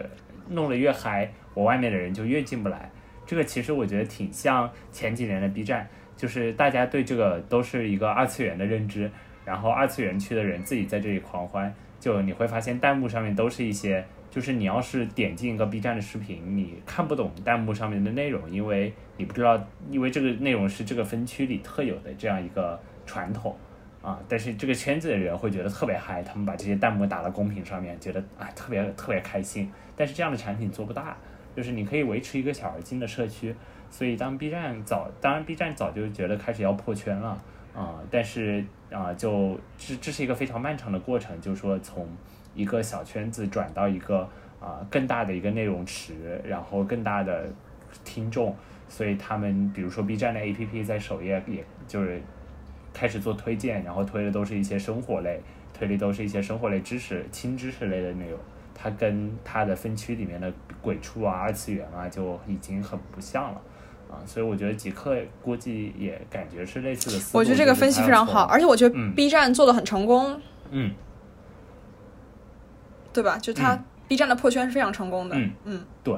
[0.50, 2.92] 弄得越嗨，我外面的人就越进不来。
[3.26, 9.10] 这个其实我觉得挺像前几年的 B 站，就是大家对这个都是一个二次元的认知，
[9.50, 14.06] 然后二次元区的人自己在这里狂欢，就你会发现弹幕上面都是一些。
[14.30, 19.60] 就是你要是点进一个 B 站的视频，你看不懂弹幕上面的内容，因为你不知道，
[19.90, 23.58] 因为这个内容是这个分区里特有的这样一个传统
[24.04, 24.20] 啊。
[24.28, 29.68] 但是这个圈子的人会觉得特别嗨，他们把这些弹幕打到公屏上面，觉得啊特别特别开心。
[29.96, 31.18] 但是这样的产品做不大，
[31.56, 33.56] 就是你可以维持一个小而精的社区。
[33.90, 37.30] 所以当 B 站早，当然 B 站早就觉得开始要破圈了
[37.76, 42.08] 啊，但是啊，就这这是一个非常漫长的过程，就是说从。
[42.56, 44.28] 一个小圈子转到一个
[44.60, 47.48] 啊更大的一个内容池，然后更大的
[48.04, 48.54] 听众，
[48.90, 52.20] 所以他们比如说 B 站的 APP 在首页也就是
[52.92, 55.40] 开始做推荐，然后推的都是一些生活类，
[55.74, 58.38] 推的都是一些生活类知识、轻知识类的内容，
[58.74, 63.62] 它跟它的分区里面的鬼畜啊、二次元啊就已经很不像了
[64.10, 67.40] 啊，所以我觉得极客估计也感觉是类似的思路。
[67.40, 70.42] 我觉得这个分析非常好，而且我觉得 B 站做的很成功。
[70.72, 70.92] 嗯。
[73.12, 73.38] 对吧？
[73.38, 75.36] 就他 B 站的破圈是非常成功的。
[75.36, 76.16] 嗯嗯，对。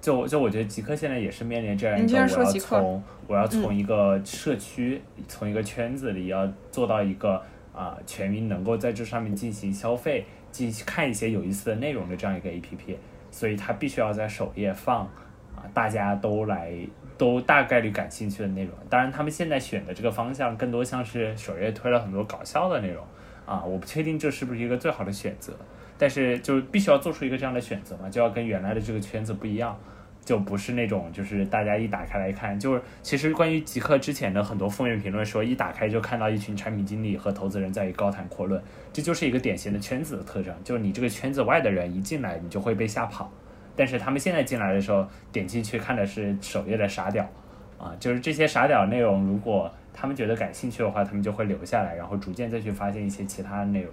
[0.00, 7.42] 就就我觉得极客现在也是面临这样一个，我要从我要从一个社区，从一个圈子里要做到一个
[7.74, 12.96] 啊，全民能够在这上面进行消费、进行看一些有意思的内容的这样一个 APP，
[13.32, 15.10] 所以它必须要在首页放啊，
[15.72, 16.72] 大家都来
[17.16, 18.72] 都大概率感兴趣的内容。
[18.88, 23.04] 当然，他们现在选的这个方向更多像是首页推了很多搞笑的内容
[23.46, 25.52] 啊，我不确定这是不是一个最好的选择。
[26.00, 29.76] 但是就是必须要做出一个这样的选择嘛，就要跟原来的这个圈子不一样，
[30.24, 43.28] 就不是那种就是大家一打开来看，就是其实关于极客之前的很多负面评论说一打开就看到一群产品经理和投资人在高谈阔论，这就是一个典型的圈子的特征，就是你这个圈子外的人一进来你就会被吓跑，
[43.78, 47.24] 但是他们现在进来的时候点进去看的是首页的傻屌，
[47.78, 53.92] 啊，就是这些傻屌内容，如果他们觉得感兴趣的话，他们就会留下来，然后逐渐再去发现一些其他的内容。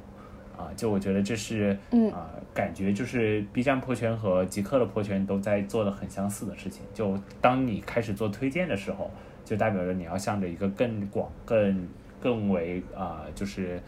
[0.57, 1.77] 啊，就我觉得这是，
[2.13, 6.81] 啊，感觉就是 B 站破圈和极客的破圈都在做的很相似的事情。
[6.93, 9.11] 就当你开始做推荐的时候，
[9.43, 11.85] 就代表着你要向着一个更广、更
[12.21, 13.81] 更为啊，就是，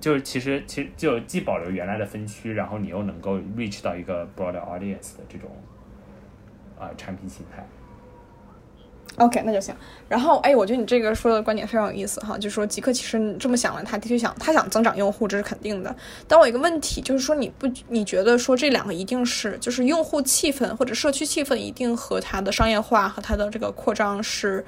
[0.00, 5.50] 就是其实其实就既保留原来的分区，然后你又能够 reach 到一个 broader audience 的这种
[6.78, 7.66] 啊产品形态。
[9.18, 9.74] OK，那就行。
[10.10, 15.96] 然后，哎，我觉得你这个说的观点非常有意思哈，就是说极客其实你这么想了，他的确想他想增长用户，这是肯定的。
[16.28, 24.62] 但我有一个问题，就是说你不你觉得说这两个一定是就是用户气氛或者社区气氛一定和它的商业化和它的这个扩张是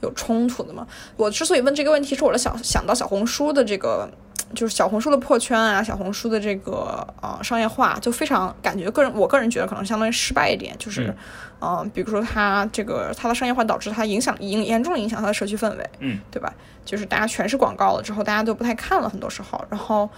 [0.00, 0.86] 有冲突的吗？
[1.18, 4.10] 我之所以问这个问题，是我的想想到小红书的这个
[4.54, 11.14] 就是小红书的破圈啊，小红书的这个呃商业化，就非常感觉个人，我个人觉得可能相当于失败一点，就是，
[11.60, 16.52] 嗯、呃，比如说它这个它的商业化导致它影响影严重影响它的社区氛围，嗯，对吧？
[16.84, 20.08] 就是大家全是广告了之后，大家都不太看了，很多时候，然后，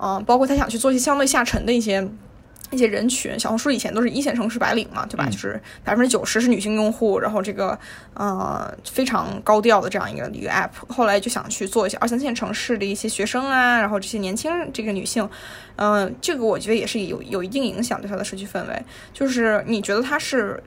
[0.00, 2.06] 嗯、包括他想去做一些相对下沉的一些。
[2.70, 5.24] 一些人群，小红书以前都是一线城市白领嘛，对吧？
[5.26, 7.78] 嗯就是百分之九十是女性用户，然后这个
[8.14, 15.28] 呃非常高调的这样一个一个 app，后来就想去做一些二三线城市的一些学生啊，然后这些年轻这个女性，
[15.76, 18.82] 嗯、这个我觉得也是有有一定影响对它的社区氛围。
[19.14, 20.62] 就是你觉得它是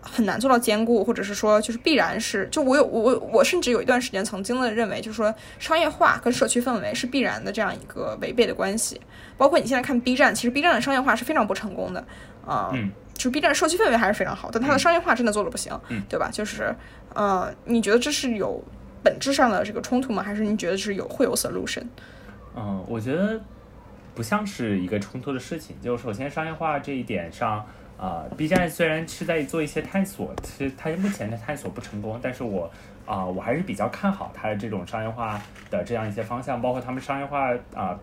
[0.00, 9.00] 很难做到兼顾，或者是说就是必然是，就我有我我甚至有一段时间曾经的认为，就是说商业化跟社区氛围是必然的这样一个违背的关系。
[9.38, 12.04] 包括你现在看 B 站，其实 B 站的商业化是非常不成功的，
[12.44, 16.28] 啊、嗯就是 B 站社区氛围还是非常好，但它的商业化真的做的不行，嗯对吧？
[16.30, 16.74] 就是，
[17.14, 18.62] 呃，你觉得这是有
[19.02, 20.22] 本质上的这个冲突吗？
[20.22, 21.84] 还是你觉得是有会有 solution？
[22.54, 23.40] 嗯，我觉得
[24.14, 25.74] 不像是一个冲突的事情。
[25.80, 27.64] 就首先商业化这一点上，
[27.96, 32.70] 啊、b 站虽然是在做一些探索，其实它目前的探索不成功，但是我
[33.04, 37.98] 啊、我还是比较看好它的这种商业化的这样一些方向，包括他们商业化啊、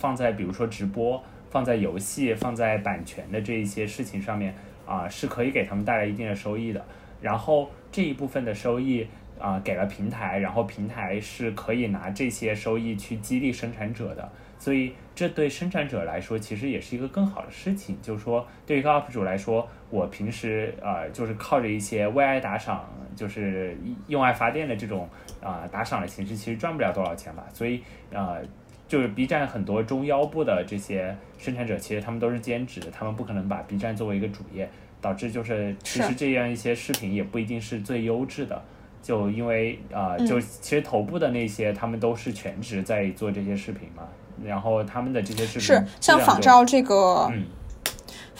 [0.00, 4.54] 放在比如说直播、放在游戏、放在版权的这一些事情上面
[4.86, 6.82] 啊、是可以给他们带来一定的收益的。
[7.20, 9.06] 然后这一部分的收益
[9.38, 17.96] 啊、给了平台，然后平台是可以拿这些收益去激励生产者的，所以这对生产者来说其实也是一个更好的事情。
[18.00, 23.76] 就是说，对于个 UP 主来说，我平时呃就是靠着一些为爱打赏，就是
[24.08, 25.08] 用爱发电的这种
[25.42, 27.46] 啊、打赏的形式，其实赚不了多少钱吧。
[27.52, 28.42] 所以呃。
[28.90, 34.68] 就是 B 站很多中腰部的这些生产者，其实他们都是兼职，他们不可能把 B 站作为一个主业，
[35.00, 38.60] 导致就是其实这样一些视频也不一定是最优质的。
[39.00, 44.02] 就因为呃，嗯就其实头部的那些，他们都是全职在做这些视频嘛，
[44.44, 47.44] 然后他们的这些视频是像仿照这个，嗯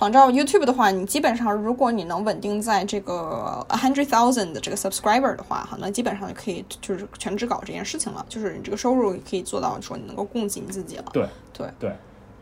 [0.00, 11.04] 仿照 YouTube 的话，你基本上如果你能稳定在这个 a hundred thousand 的这个 subscriber 的话，哈，那基本上就可以就是全职搞这件事情了，就是你这个收入可以做到说你能够供给你自己了。
[11.12, 11.92] 对对对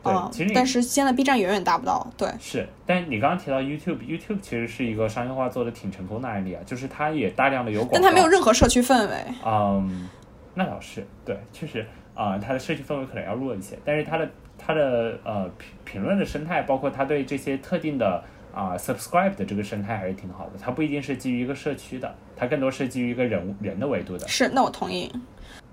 [0.04, 9.16] 对，啊、其实但是现在 B 站远远达不到，对，是，但你刚刚提到 YouTube，YouTube 其实是一个商业化做的挺成功的案例啊，就是它也大量的有广告，但它没有任何社区氛围。
[9.44, 10.08] 嗯，
[10.54, 24.26] 那倒是，对，确实啊、它的社区氛围可能要弱一些，但是它的它的呃评评论的生态，包括它对这些特定的啊、subscribe 的这个生态还是挺好的，它不一定是基于一个社区的，它更多是基于一个人人的维度的。
[24.26, 25.10] 是，那我同意。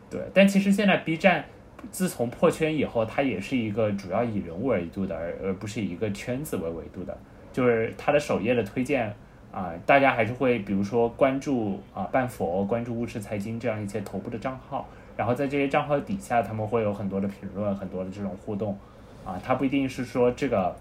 [0.10, 1.43] 对，但其实现在 B 站
[1.91, 7.17] 自从破圈以后，它也是一个主要以人物维度的，而而不是以一个圈子为维度的。
[7.52, 9.13] 就是它的首页的推荐
[9.52, 14.86] 啊、大家还是会比如说关注啊、半佛、关注务实财经这样一些头部的账号，
[15.17, 18.78] 然后在这些账号底下，他们会有很多的评论，很多的这种互动。
[19.23, 20.75] 啊、它不一定是说这个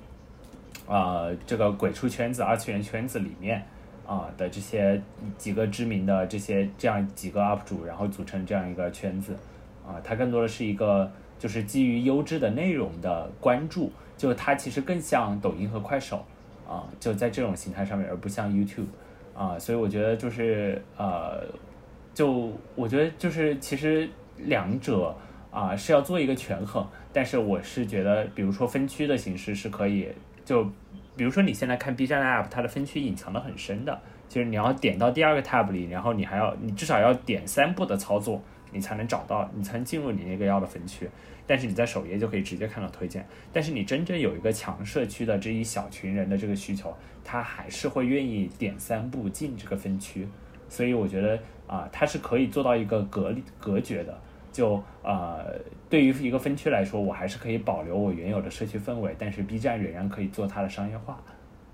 [0.87, 3.63] 呃这个鬼畜圈子、二次元圈子里面。
[4.07, 5.01] 啊、的这些
[5.39, 9.35] 几个知名的这些这样几个 UP 主，然后组成这样一个圈子，
[9.83, 16.23] 啊、它更多的是一个就是基于优质的内容的关注，就它其实更像抖音和快手。
[16.69, 18.85] 啊、就在这种形态上面，而不像 YouTube
[19.35, 21.43] 啊、所以我觉得就是呃，
[22.13, 24.07] 就我觉得就是其实
[24.39, 25.17] 两者
[25.51, 30.09] 啊、是要做一个权衡，但是我是觉得，比如说分区的形式是可以
[30.45, 30.69] 就。
[31.17, 38.43] 比如说你现在看 B 站的 app，它的分区隐藏的很深的，就是你要点到第二个 tab 里，然后你还要你至少要点三步的操作，
[38.73, 41.09] 你才能找到，你才能进入你那个要的分区。
[41.47, 43.25] 但是你在首页就可以直接看到推荐。
[43.53, 46.93] 但是你真正有一个强社区的这一小群人的这个需求，
[47.23, 50.27] 他还是会愿意点三步进这个分区。
[50.69, 54.19] 所以我觉得啊、它是可以做到一个隔离隔绝的。
[54.53, 55.53] 就呃，
[55.91, 61.21] 对于一个分区来说，我还是可以保留我原有的社区氛围，但是 B 站仍然可以做它的商业化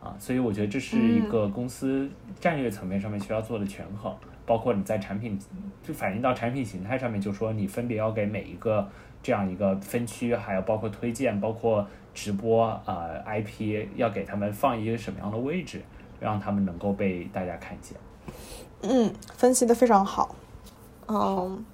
[0.00, 2.08] 啊，所以我觉得这是一个公司
[2.40, 5.38] 战略层面上面需要做的权衡，包括你在产品
[5.82, 8.88] 就反映到产品形态上面，就说你分别要给每一个
[9.22, 15.82] 这样一个分区，还有包括推荐，包括直播呃 IP 要给他们放一个什么样的位置，
[16.18, 17.94] 让他们能够被大家看见。
[18.82, 20.34] 嗯，分析的非常好。
[21.08, 21.64] 嗯，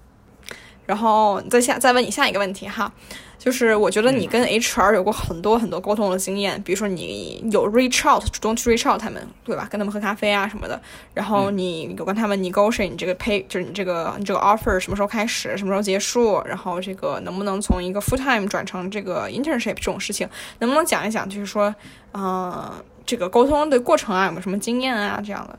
[0.86, 2.90] 然后再下再问你下一个问题哈，
[3.38, 9.68] 就是我觉得你跟 HR 有过很多很多沟通的经验，比如说你有 reach out 主动去 reach out 他们，对吧？
[9.70, 10.80] 跟他们喝咖啡啊什么的，
[11.12, 20.26] 然后你有跟他们 negotiate 你这个 pay 就是你这个你这个 offer 什么时候开始，什么时候结束，然后这个能不能从一个 full time 转成这个 internship 这种事情，
[20.60, 21.28] 能不能讲一讲？
[21.28, 21.74] 就是说，
[22.14, 22.72] 嗯、
[23.04, 25.58] 这个沟通的过程啊，有没有什么经验啊这样的？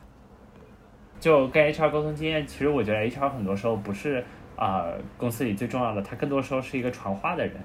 [1.19, 4.23] 就跟 HR 沟通经验，其实我觉得 HR 很多时候不是
[4.55, 4.85] 啊、
[5.17, 7.55] 公司里最重要的，他更多时候是一个传话的人，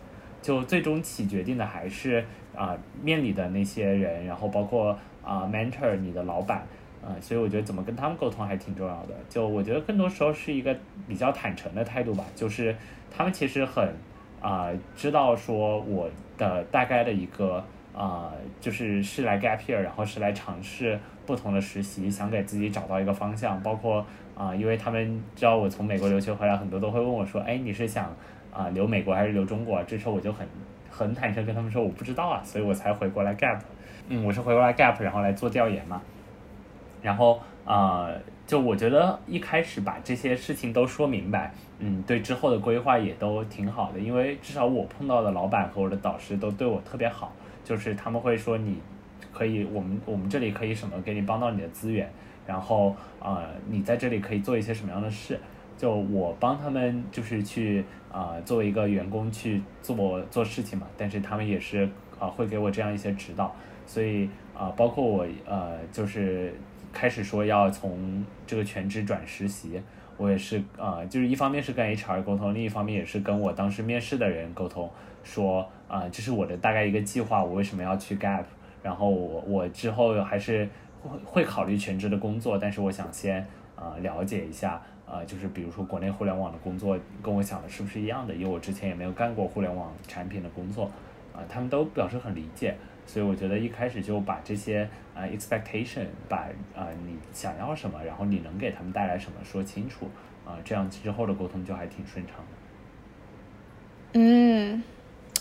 [0.40, 2.24] 就最终起决定的还是
[2.54, 6.66] 啊、面里的那些人，然后包括啊、mentor 你的老板。
[7.04, 9.14] 啊、所以我觉得怎么跟他们沟通还挺重要的。
[9.28, 10.72] 就我觉得更多时候是一个
[11.08, 12.72] 比较坦诚的态度吧，就是
[13.10, 13.92] 他们其实很
[14.40, 20.96] 啊、知道说我的大概的一个啊、就是是来 gap year，然后是来尝试
[21.26, 23.60] 不同的实习，想给自己找到一个方向。
[23.62, 24.04] 包括
[24.34, 28.14] 啊、因为他们知道我从美国留学回来，很多都会问我说，哎，你是想
[28.52, 29.82] 啊、留美国还是留中国？
[29.84, 30.46] 这时候我就很
[30.90, 33.60] 很坦诚跟他们说我不知道啊，所以我才回过来 gap。
[34.08, 36.00] 嗯，我是回过来 gap，然后来做调研嘛。
[37.02, 47.32] 然后呃，就我觉得一开始把这些事情都说明白，嗯，对之后的规划也都挺好的，因为至少我碰到的老板和我的导师都对我特别好，
[47.64, 48.78] 就是他们会说你
[49.32, 52.10] 可以，我们我们这里可以什么给你帮到你的资源，
[52.46, 55.38] 然后呃，你在这里可以做一些什么样的事，
[55.76, 63.54] 就我帮他们就是去啊、作为一个员工去做做事情嘛，但是他们也是啊、会给我这样一些指导，
[63.86, 66.54] 所以啊、包括我呃就是
[66.92, 69.80] 开始说要从这个全职转实习，
[70.18, 74.88] 我也是啊、就是一方面是跟 HR 沟通，另一方面也是跟我当时面试的人沟通，
[75.24, 78.44] 说啊、这是我的大概一个计划，我为什么要去 Gap，
[78.82, 80.68] 然后我我之后还是
[81.02, 84.80] 会会考虑全职的工作，但是我想先啊、了解一下。
[85.04, 88.32] 呃，就是比如说国内互联网的工作跟我想的是不是一样的？
[88.32, 90.86] 因为我之前也没有干过互联网产品的工作，
[91.34, 92.74] 啊、他们都表示很理解，
[93.04, 100.08] 所以我觉得一开始就把这些呃 expectation，把呃你想要什么，然后你能给他们带来什么说清楚，
[100.46, 104.18] 啊、这样之后的沟通就还挺顺畅的。
[104.18, 104.82] 嗯，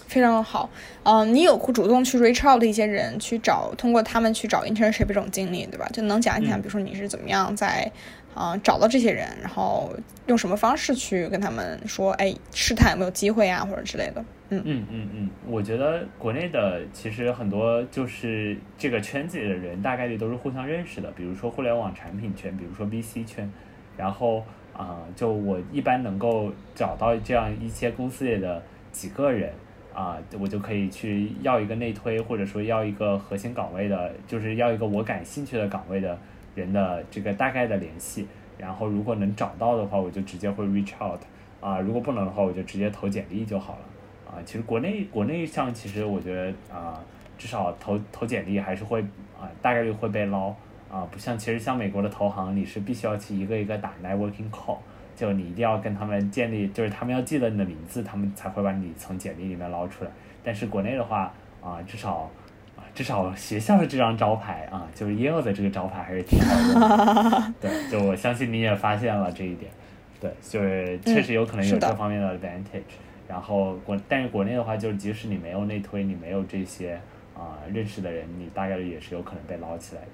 [0.08, 0.70] 非常好。
[1.04, 5.88] 嗯，你有主动去 reach out 的一些人，去找通过他们去找 internship 这种经历，对吧？
[5.94, 7.92] 就能讲一讲，嗯比如说你是怎么样在
[8.34, 9.92] 啊、找到这些人，然后
[10.28, 14.24] 用什么方式去跟他们说，哎，试探有没有机会啊，或者之类的。
[14.48, 23.52] 嗯嗯嗯嗯，我觉得国内的其实很多就是这个圈子里的人，大概率都是互相认识的，比如说互联网产品圈，比如说 VC 圈，
[23.98, 28.64] 然后啊、就我一般能够找到这样一些公司里的
[28.94, 29.52] 几个人
[29.94, 36.18] 啊、我就可以去要一个内推，或者说要一个核心岗位的，就是要一个我感兴趣的岗位的
[36.56, 38.28] 人的这个大概的联系，
[38.58, 41.20] 然后如果能找到的话，我就直接会 reach out
[41.60, 44.32] 啊、如果不能的话，我就直接投简历就好了。
[44.32, 47.04] 啊，其实国内国内上其实我觉得啊、
[47.38, 49.02] 至少投投简历还是会
[49.38, 50.56] 啊、大概率会被捞
[50.90, 54.78] 啊、不像其实像美国的投行，你是必须要去一个一个打 networking call，
[55.16, 60.12] 就你一定要跟他们建立，就是他们要记得你的名字，他们才会把你从简历里面捞出来。
[60.44, 61.32] 但是国内的话
[61.62, 62.30] 啊、至少
[62.76, 67.54] 啊至少学校的这张招牌啊，就是 Yale 的这个招牌还是挺好用的。
[67.62, 69.72] 对，就我相信你也发现了这一点。
[70.20, 72.82] 对，就是确实有可能有这方面的 advantage。
[73.28, 77.00] 然后国，但是国内的话，就是即使你没有内推，你没有这些
[77.34, 80.08] 啊、认识的人，你大概率也是有可能被捞起来的。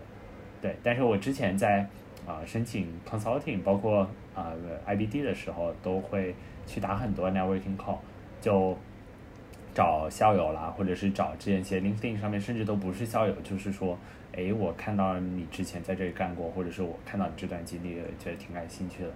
[0.62, 1.88] 对，但是我之前在
[2.28, 4.02] 啊、申请 consulting，包括
[4.36, 4.52] 啊、
[4.86, 7.98] IBD 的时候，都会去打很多 networking call，
[8.42, 8.78] 就
[9.74, 13.98] 找校友啦，或者是找这些 LinkedIn 上面，甚至都不是校友，就是说，
[14.34, 19.10] 诶，我看到你之前在这里干过，或者是我看到你这段经历，觉得挺感兴趣的，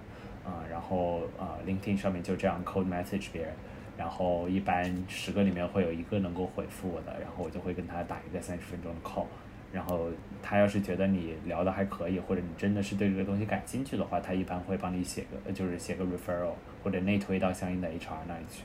[0.44, 3.52] 啊、然后啊、LinkedIn 上面就这样 cold message 别人，
[3.98, 9.26] 然后一般十个里面会有一个能够回复我的，然后我就会跟他打一个三十分钟的 call，
[9.72, 10.08] 然后
[10.42, 16.52] 他要是觉得你聊的还可以，或者你真的是对这个东西感兴趣的话，他一般会帮你写个，就是写个 referral
[16.84, 18.64] 或者内推到相应的 HR 那里去。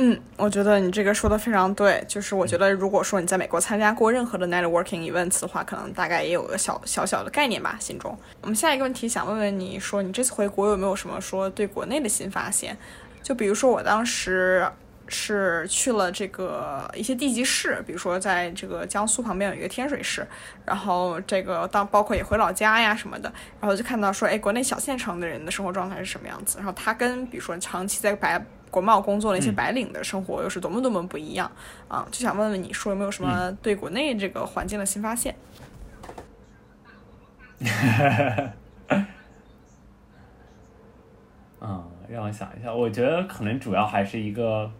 [0.00, 2.04] 嗯，我觉得你这个说的非常对。
[2.06, 8.16] 就是我觉得，如果说你在美国参加过任何的 networking events 的话，可能大概也有个小小小的概念吧，心中。
[8.42, 12.78] 我们下一个问题想问问你说，你这次回国有没有什么说对国内的新发现？
[13.24, 14.70] 就比如说我当时
[15.08, 20.26] 是去了这个一些地级市，比如说在这个江苏旁边有一个天水市，
[20.64, 31.50] 然后这个当包括也回老家呀什么的，然后就看到说，哎，国内小县城的人的生活状态是什么样子，然后他跟比如说长期在白国贸工作的一些白领的生活又是多么多么不一样
[31.88, 32.06] 啊！
[32.10, 35.34] 就想问问你说有没有什么对国内这个环境的新发现？
[41.60, 44.70] 嗯，让我想一下，我觉得可能主要还是一个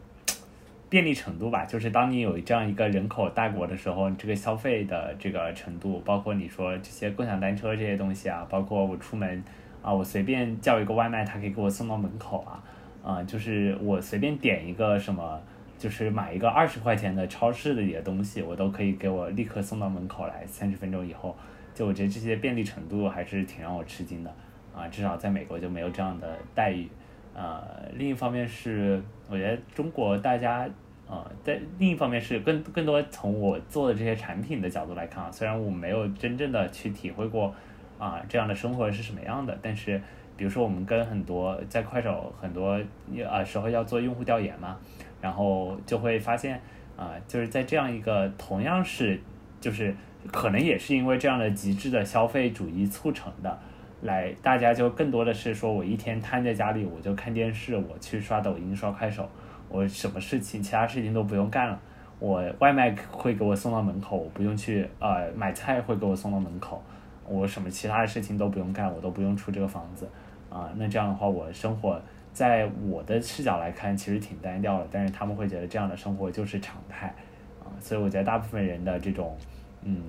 [0.89, 9.43] 便利程度吧，就是当你有这样一个人口大国的时候，这个消费的这个程度，包括你说这些共享单车这些东西啊，包括我出门
[9.83, 12.63] 啊，我随便叫一个外卖，他可以给我送到门口啊，
[13.03, 15.41] 啊，就是我随便点一个什么。
[15.79, 21.37] 就是买一个二十块钱的超市里的东西，我都可以给我立刻送到门口来，三十分钟以后。
[21.73, 24.35] 就我觉得这些便利程度还是挺让我吃惊的。
[24.75, 26.89] 啊，至少在美国就没有这样的待遇。
[27.33, 27.63] 呃，
[27.95, 30.69] 另一方面是我觉得中国大家。
[31.11, 37.51] 呃，在另一方面是更更多从我做的这些产品的角度来看啊，虽然我没有真正的去体会过
[37.99, 39.99] 啊这样的生活是什么样的，但是
[40.37, 42.79] 比如说我们跟很多在快手很多
[43.27, 44.77] 呃时候要做用户调研嘛，
[45.23, 46.61] 然后就会发现
[46.95, 49.19] 啊，就是在这样一个同样是
[49.63, 49.95] 就是
[50.31, 53.59] 可能也是因为这样的极致的消费主义促成的，
[54.03, 59.29] 来大家就更多的是说我一天瘫在家里我就看电视，我去刷抖音刷快手。
[59.69, 61.79] 我什么事情，其他事情都不用干了。
[62.19, 66.83] 我外卖会给我送到门口，我不用去呃买菜会给我送到门口。
[67.27, 70.09] 我什么其他的事情都不用干，我都不用出这个房子
[70.49, 70.73] 啊。
[70.77, 72.01] 那这样的话，我生活
[72.33, 74.89] 在我的视角来看，其实挺单调的。
[74.91, 77.15] 但是他们会觉得这样的生活就是常态
[77.61, 77.69] 啊。
[77.79, 79.37] 所以我觉得大部分人的这种
[79.83, 80.01] 嗯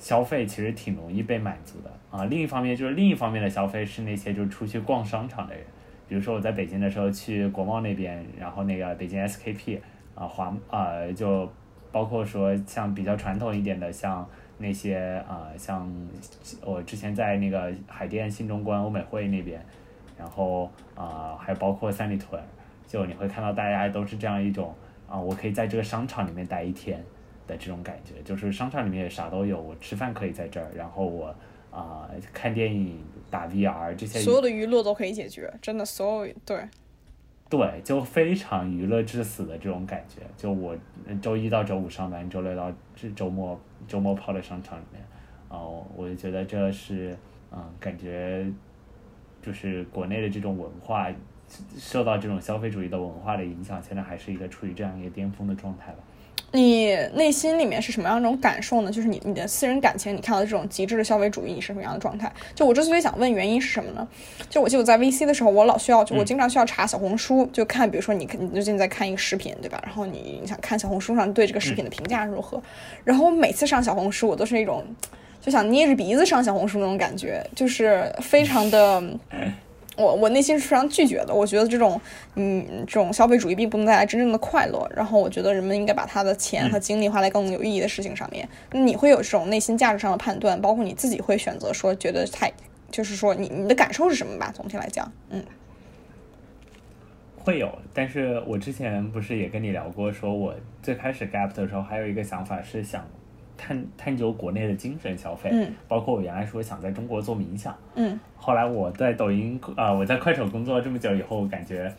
[0.00, 2.24] 消费其实挺容易被满足的啊。
[2.24, 5.62] 另一方面就是另一方面的消费是那些就是出去逛商场的人。
[6.08, 9.78] 比如说我在北京的时候去国贸那边，然后那个北京 SKP
[10.16, 11.48] 啊华啊就
[11.92, 14.28] 包括说像比较传统一点的，像
[14.58, 15.88] 那些啊像
[16.64, 19.64] 我之前在那个海淀新中关欧美汇那边，
[20.18, 22.42] 然后啊还包括三里屯，
[22.88, 24.74] 就你会看到大家都是这样一种
[25.08, 27.00] 啊我可以在这个商场里面待一天
[27.50, 31.34] 的这种感觉，就是商场里面也啥都有，我吃饭可以在这儿，然后我。
[31.72, 32.98] 啊，看电影、
[33.30, 36.60] 打 VR 这些，所有的娱乐都可以解决，真的，所有对，
[37.48, 40.20] 对，就非常娱乐至死的这种感觉。
[40.36, 40.76] 就我
[41.22, 45.00] 周一到周五上班，周六到这周末周末泡在商场里面，
[45.48, 47.16] 哦，我就觉得这是，
[47.52, 48.44] 嗯，感觉
[49.40, 51.08] 就是国内的这种文化
[51.78, 55.98] 受到这种消费主义的文化的影响，现在还是一个处于这样一个巅峰的状态吧。
[56.52, 58.90] 你内心里面是什么样一种感受呢？
[58.90, 62.30] 就是你你的私人感情，你看到这种极致的消费主义，你是什么样的状态？
[62.54, 64.06] 就我之所以想问原因是什么呢？
[64.48, 69.80] 就我记得我在 VC 的时候，我老需要，就我经常需要查小红书，就看，比如说你你最近在看一个视频，对吧？
[69.84, 72.60] 然后你你想看小红书上对这个视频的评价如何？
[73.04, 74.84] 然后我每次上小红书，我都是一种
[75.40, 79.02] 就想捏着鼻子上小红书那种感觉，就是非常的。
[79.96, 82.00] 我我内心是非常拒绝的，我觉得这种
[82.34, 84.90] 嗯这种消费主义并不能带来真正的快乐。
[84.94, 88.48] 然后我觉得人们应该把他的钱和精力花在更有意义的事情上面。
[88.72, 92.50] 那你会有这种内心价值上的判断，包括你自己会选择说觉得太，
[92.90, 94.50] 就是说你你的感受是什么吧？
[94.54, 95.44] 总体来讲，嗯，
[97.38, 97.70] 会有。
[97.92, 103.06] 但是我之前不是也跟你聊过，说我最开始 gap 的时候，还有一个想法是想。
[103.60, 111.92] 探探究国内的精神消费，嗯，包括我原来说想在中国做冥想，嗯，后来我在抖音啊，我在快手工作了这么久以后，感觉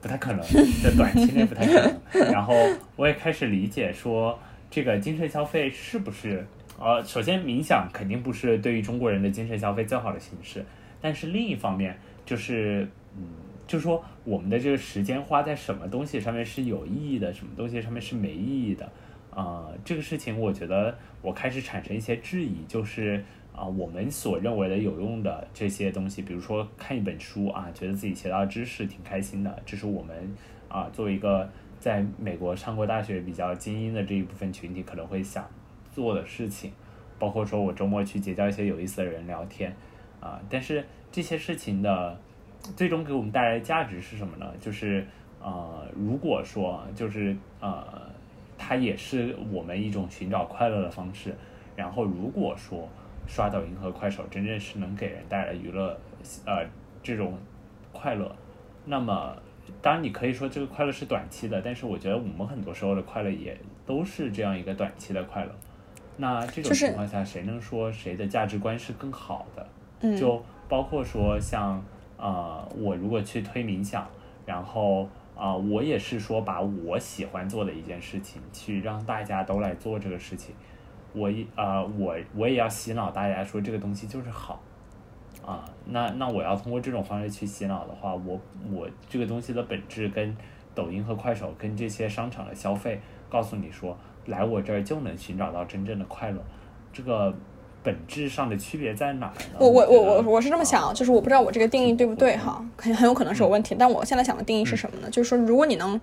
[0.00, 0.40] 不太可能，
[0.82, 2.32] 在短期内不太可能。
[2.32, 2.54] 然后
[2.94, 4.38] 我也开始理解说，
[4.70, 6.46] 这个精神消费是不是
[6.78, 10.64] 呃，首先冥想肯定不是对于中国人的精神消费最好的形式，
[11.00, 13.24] 但是另一方面就是，嗯，
[13.66, 18.88] 就是说我们的这个时间花在什么东西上面是有意义的，什么东西上面是没意义的。
[19.38, 23.24] 啊，这个事情我觉得我开始产生一些质疑，就是
[23.54, 30.34] 啊，我们所认为的有用的这些东西，比如说看一本书啊，觉得自己学到知识挺开心的，这是我们
[30.68, 35.48] 啊作为一个在美国上过大学比较精英的这一部分群体可能会想
[35.92, 36.72] 做的事情，
[37.16, 39.72] 包括说我周末去结交一些有意思的人聊天
[40.18, 42.18] 啊，但是这些事情的
[42.76, 44.52] 最终给我们带来的价值是什么呢？
[44.60, 45.06] 就是
[45.40, 48.07] 呃，如果说就是呃。
[48.58, 51.34] 它也是我们一种寻找快乐的方式。
[51.76, 52.88] 然后，如果说
[53.24, 55.96] 刷抖音和快手真正是能给人带来娱乐，
[56.44, 56.66] 呃，
[57.02, 57.38] 这种
[57.92, 58.34] 快乐，
[58.84, 59.36] 那么
[59.80, 63.56] 当然你可以说这个快乐是短期的，但是我觉得我们很多时候的快乐也
[63.86, 65.54] 都是这样一个短期的快乐。
[66.16, 69.66] 那这种情况下，谁能说谁的价值观是更好的？
[70.00, 71.80] 嗯，就包括说像
[72.16, 74.04] 呃，我如果去推冥想，
[74.44, 75.08] 然后。
[75.38, 80.52] 啊，我也是说把我喜欢做的一件事情，去让大家都来做这个事情。
[81.14, 84.60] 我一啊，我我也要洗脑大家说这个东西就是好。
[85.46, 90.36] 啊，那那我要通过这种方式去洗脑的话，我我这个东西的本质跟
[90.74, 96.42] 抖音和快手跟这些商场的消费，告诉你说来我这儿就能寻找到真正的快乐，
[96.92, 97.32] 这个。
[97.88, 99.32] 本质上的区别在哪呢？
[99.58, 103.74] 我我我我我是这么想，就是我不知道我这个定义对不对哈，很很有可能是有问题。
[103.78, 105.08] 但我现在想的定义是什么呢？
[105.10, 105.98] 就是说，如果你能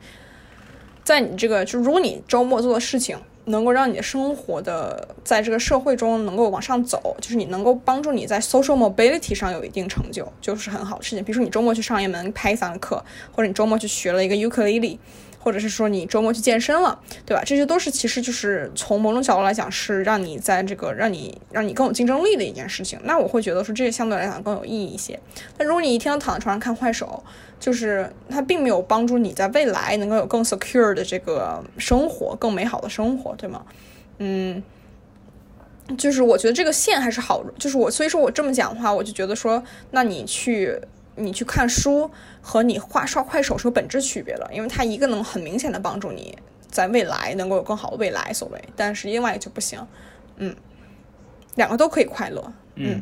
[1.03, 3.15] 在你这个，就如果你周末做的事情
[3.45, 11.23] 能够让你的生活的在这个社会中能够往上走，就是你能够帮助你在 social mobility 上有一定成就，就是很好的事情。
[11.23, 14.97] 比如说你周末去上一门 Python 的课，或者你周末去学了一个 ukulele，
[15.45, 17.43] 或者是说你周末去健身了，对吧？
[17.45, 22.99] 这些都是其实就是从某种角度来讲是让你在这个让你让你更有竞争力的一件事情。
[23.03, 25.19] 那我会觉得说这个相对来讲更有意义一些。
[25.55, 27.23] 但如果你一天都躺在床上看快手，
[27.59, 33.63] 就是它并没有帮助你在未来能够有更 secure 的这个生活，更美好的生活，对吗？
[34.17, 34.63] 嗯，
[35.95, 40.75] 就是我觉得这个线还是好，就是我所以说我这么讲的话，我就觉得说，那你去
[41.15, 42.09] 你去看书
[42.41, 46.37] 和你画刷快手是有本质区别的，因为它一个能很明显的帮助你
[46.69, 49.79] 在未来能够有更好的未来，所谓，但是另外一个就不行，
[50.37, 50.55] 嗯，
[51.55, 53.01] 两个都可以快乐，嗯，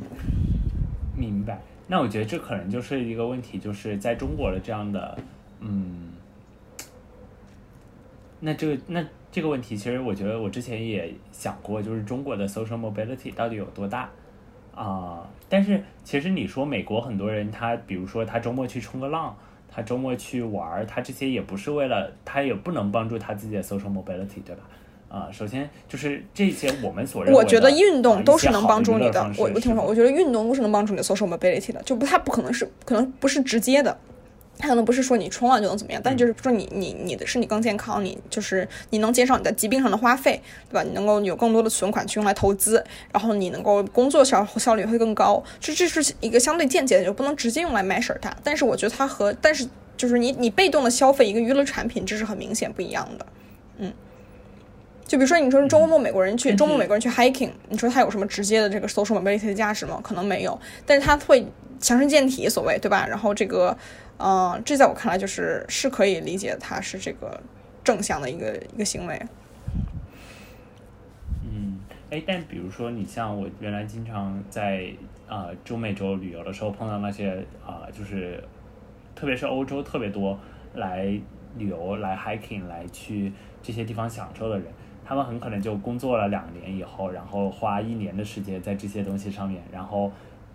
[1.17, 1.59] 明白。
[1.87, 5.17] 那我觉得这可能就是一个问题，就是在中国的这样的，
[5.59, 6.11] 嗯，
[8.39, 14.09] 那这个那这个问题，其实我觉得我之前也想过，就是中国的 social mobility 到底有多大
[14.75, 15.27] 啊？
[15.49, 19.35] 但是其实你说美国很多人，他比如说他周末去冲个浪，
[19.71, 24.63] 他周末去玩儿，他这些也不是为了，他也不能帮助他自己的 social mobility，对吧？
[25.09, 29.31] 啊，首先就是这些我们所认为，我觉得运动都是能帮助你的。
[29.37, 33.95] 我我听说，我觉得运动都是能帮助你的 social mobility 的，就不太不可能是可能不是直接的，
[34.57, 40.83] 它可能不是说你冲浪就能怎么样，但就是说你你你的身体更健康，你就是你能减少你在疾病上的花费，对吧？
[40.83, 48.33] 你能够有更多的存款去用来投资，然后你能够工作效效率会更高，这这是一个相对间接的，就不能直接用来 measure 它。
[48.43, 53.25] 但是我觉得它和但是就是你你被动的消费一个娱乐产品，这是很明显不一样的，
[53.77, 53.93] 嗯。
[55.05, 59.99] 就比如说，你说周末美国人去周末美国人去 hiking，你说他有什么直接的这个 social mobility 的价值吗？
[60.01, 61.45] 可能没有，但是他会
[61.83, 63.05] 强身健体，所谓对吧？
[63.05, 63.77] 然后这个，
[64.17, 67.41] 嗯，这在我看来就是是可以理解，它是这个
[67.83, 69.21] 正向的一个一个行为。
[71.43, 71.77] 嗯，
[72.09, 74.85] 哎，但比如说你像我原来经常在
[75.27, 78.41] 啊中美洲旅游的时候碰到那些啊，就是
[79.13, 80.39] 特别是欧洲特别多
[80.75, 81.03] 来
[81.57, 84.67] 旅游来 hiking 来去这些地方享受的人。
[85.05, 90.09] 他们很可能就工作了两年以后，然后花一年的时间在这些东西上面，然后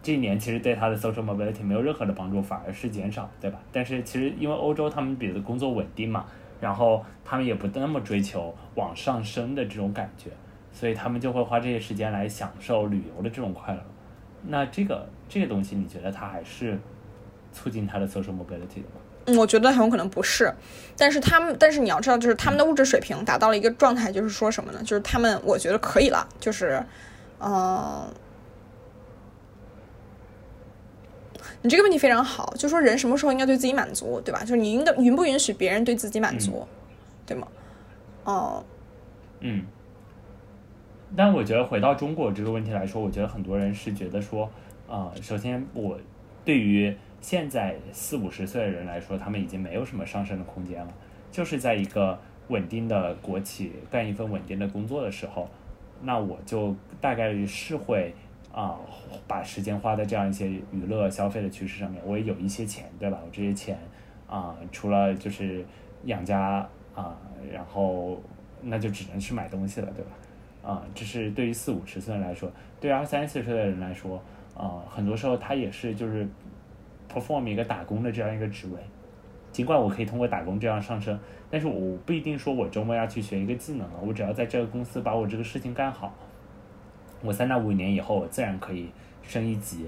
[0.09, 3.61] 这一年其实对他的 social mobility 没有任何的帮助，反而是减少，对吧？
[3.70, 6.24] 但是其实因为欧洲他们比的工作稳定嘛，
[6.62, 10.30] 然后他们也不那么追求往上升的这种感觉，
[10.72, 13.80] 所以他们就会花这些时间来享受旅游的这种快乐。
[14.46, 16.78] 那这个这个东西，你觉得它还是
[17.52, 19.36] 促进他的 social mobility 的吗？
[19.38, 20.50] 我觉得很有可能不是，
[20.96, 24.80] 但是他们，但是你要知道，就是他们的物质水平达到了一个状态，就是说什么呢？
[24.82, 26.82] 就是他们，我觉得可以了，就是，
[27.38, 28.11] 嗯，
[31.62, 34.40] 你这个问题非常好，就说人什么时候应该对自己满足，对吧？
[34.40, 36.66] 就是你应该允不允许别人对自己满足，
[37.26, 37.48] 对吗？
[38.24, 38.64] 哦，
[39.40, 39.64] 嗯，
[41.16, 44.50] 但我觉得回到中国这个问题来说，我觉得很多人是觉得说，
[44.88, 45.98] 啊，首先我
[46.44, 46.96] 对于。
[47.20, 50.94] 现在四五十岁的人来说，他们已经没有什么上升的空间了。
[51.32, 55.48] 就是在一个稳定的国企干一份稳定的工作的时候，
[56.00, 58.14] 那我就大概率是会
[58.59, 58.78] 啊
[59.26, 62.02] 把时间花在这样一些娱乐消费的趋势上面。
[62.04, 63.18] 我也有一些钱，对吧？
[63.24, 63.78] 我这些钱
[64.26, 65.64] 啊，除了就是
[66.04, 67.16] 养家啊，
[67.52, 68.20] 然后
[68.62, 70.11] 那就只能去买东西了，对吧？
[70.70, 72.50] 啊，这是对于四五十岁来说，
[72.80, 74.20] 对二三十岁的人来说，
[74.54, 76.26] 啊，很多时候他也是就是。
[77.09, 78.78] perform 一个打工的这样一个职位，
[79.50, 81.18] 尽管我可以通过打工这样上升，
[81.50, 83.98] 但是我不一定说我周末要去学一个技能了。
[84.06, 86.12] 我只要在这个公司把我这个事情干好，
[87.22, 88.88] 我三到五年以后我自然可以
[89.22, 89.86] 升一级，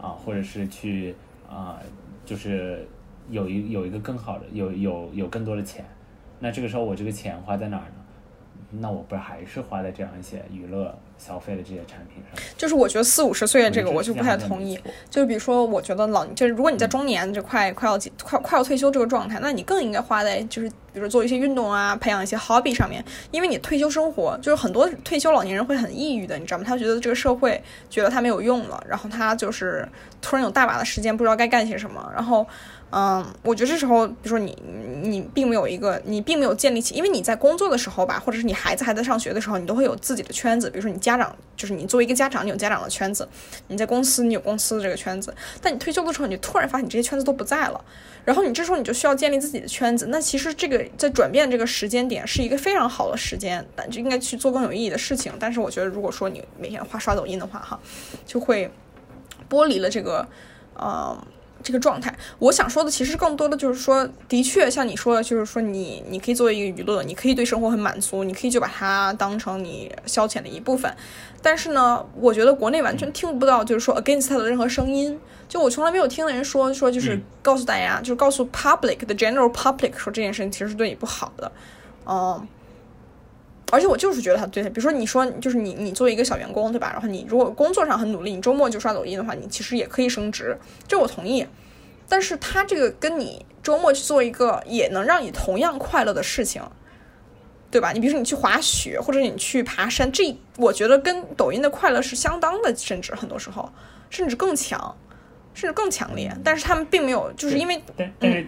[0.00, 1.14] 啊，或者是去
[1.48, 1.78] 啊，
[2.24, 2.86] 就是
[3.28, 5.84] 有一有一个更好的，有有有更多的钱。
[6.38, 7.99] 那这个时候我这个钱花在哪儿呢？
[8.70, 10.96] 那我不是还是花在这样一些娱乐？
[11.18, 14.80] 消费的这些产品上，就是我觉得四五十岁的这个我就不太同意。
[15.10, 23.04] 就是比如说，我觉得老就是如果你在中年就快快要快快要退休这个状态，那你更应该花在就是比如做一些运动啊，培养一些 hobby 上面。
[23.30, 26.64] 因为你退休生活就是很多退休老年人会很抑郁的，你知道吗？
[26.66, 29.86] 他觉得这个社会觉得他没有用了，然后他就是
[30.22, 32.46] 突然有大把的时间不知道该干些什么，然后。
[32.92, 34.56] 嗯，我觉得这时候，比如说你，
[35.00, 40.68] 你并没有一个，你并没有建立起，因为你在工作的时候吧，或者是你孩子还在上学的时候，你都会有自己的圈子。
[40.68, 43.24] 比如说你家长，就是你作为一个家长，你有家长的圈子；
[43.68, 45.32] 你在公司，你有公司的这个圈子。
[45.62, 47.80] 但你退休的时候，你突然发现你这些圈子都不在了，
[48.24, 50.06] 然后你这时候你就需要建立自己的圈子。
[50.08, 55.32] 那其实这个在转变这个时间点是一个非常好的时间，但就应该去做更有意义的事情。
[55.38, 57.78] 但是我觉得，如果说你每天花刷抖音的话，哈，
[58.26, 58.68] 就会
[59.48, 60.26] 剥离了这个，
[60.74, 61.16] 呃。
[61.70, 62.12] 这个状态。
[62.40, 70.92] 我想说的其实更多的就是说，的确像你说的，就是说你你可以作为一个娱乐，你可以对生活很满足，你可以就把它当成你消遣的一部分。
[71.40, 75.16] 但是呢，我觉得国内完全听不到就是说 against 它的任何声音。
[75.48, 81.52] 就我从来没有听的人说说就是告诉大家，就是告诉 public the general public 说这件事情其实是对你不好的，
[82.06, 82.46] 嗯。
[83.72, 86.90] 而且我就是觉得他对他，比如说你说就是你你作为一个小员工对吧？
[86.92, 90.58] 然后你如果工作上很努力，你周末就刷抖音的话，你其实也可以升职，
[90.88, 91.46] 这我同意。
[92.10, 96.60] 但是他这个跟你周末去做一个也能让你同样快乐的事情，
[97.70, 97.92] 对吧？
[97.92, 103.70] 你比如说你去滑雪或者你去爬山，这我觉得跟抖音的快乐是相当的，甚至很多时候
[104.10, 104.96] 甚至更强，
[105.54, 106.36] 甚至更强烈。
[106.42, 108.46] 但是他们并没有，就是因为但但是。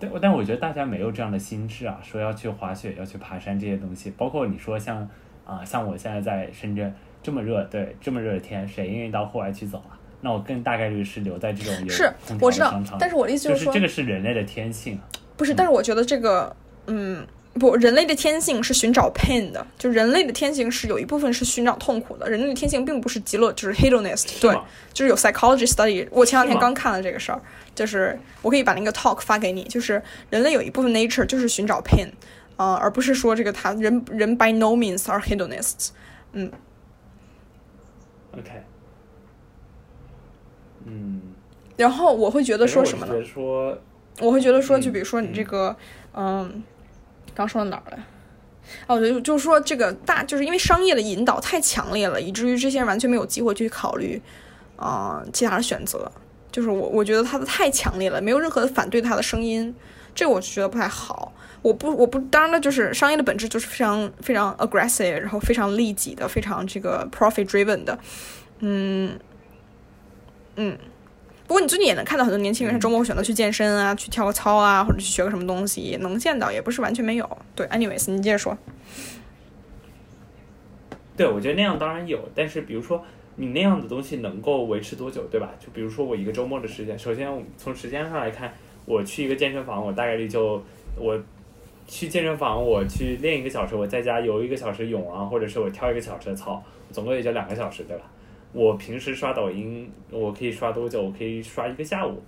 [0.00, 5.06] 但但我觉得大家没有这样的心智啊，说要去滑雪、要去爬山这些东西，包括你说像
[5.44, 9.99] 啊，像我现在在深圳这么热，对这么热的天，谁愿意到户外去走啊？
[10.20, 15.00] 那我更大概率是留在这种有是我知道，但是我的意思就是说，这个是人类的天性。
[15.36, 16.54] 不是，但是我觉得这个，
[16.86, 24.54] 嗯，不，人类的天性是寻找 pain 的，就人类的天性是有一部分是寻找痛苦的，人类的天性并不是极乐，就是 hedonist，对，
[24.92, 27.40] 就是有 psychology study，我前两天刚看了这个事儿。
[27.72, 32.08] 就是我可以把那个 talk 发给你，就是人类有一部分 nature 就是寻找 pain，
[32.56, 35.90] 啊，而不是说这个他人人 by no means are hedonists，
[36.32, 36.50] 嗯
[38.36, 38.50] ，OK，
[40.86, 41.20] 嗯，
[41.76, 43.24] 然后我会觉得说什么呢？
[43.24, 43.76] 说，
[44.20, 45.76] 我会觉得说，就比如说你这个，
[46.14, 46.62] 嗯，
[47.34, 47.98] 刚说到哪儿了？
[48.86, 54.20] 我觉得就是说这个大，就是因为商业的引导太强烈了，以至于这些人完全没有机会去考虑，
[54.76, 56.10] 啊，其他的选择。
[56.52, 59.74] 就是我，我觉得他的太强烈了，没有任何的反对他的声音，
[60.14, 61.32] 这个我就觉得不太好。
[61.62, 67.98] 我不，我不，当然了，就是商业的本质就是非常非常 aggressive，然后非常利己的，非常这个 profit driven 的，
[68.60, 69.18] 嗯
[70.56, 70.76] 嗯。
[71.46, 77.38] 不过你最近也能看到很多年轻人，他周末会选择去健身啊，去跳个操啊，或者去学个什么东西，也能见到，也不是完全没有。
[77.54, 78.56] 对，anyways，你接着说。
[81.16, 83.04] 对，我觉得那样当然有，但是比如说。
[83.36, 85.48] 你那样的东西能够维持多久，对吧？
[85.58, 87.26] 就比如说我一个周末的时间，首先
[87.56, 88.52] 从时间上来看，
[88.84, 90.62] 我去一个健身房，我大概率就
[90.98, 91.18] 我
[91.86, 98.04] 去健身房，我去练一个小时，我在家游一个小时泳啊，或者是我跳一个小时的操，总共也就两个小时，对吧？
[98.52, 101.02] 我平时刷抖音，我可以刷多久？
[101.02, 102.22] 我可以刷一个下午。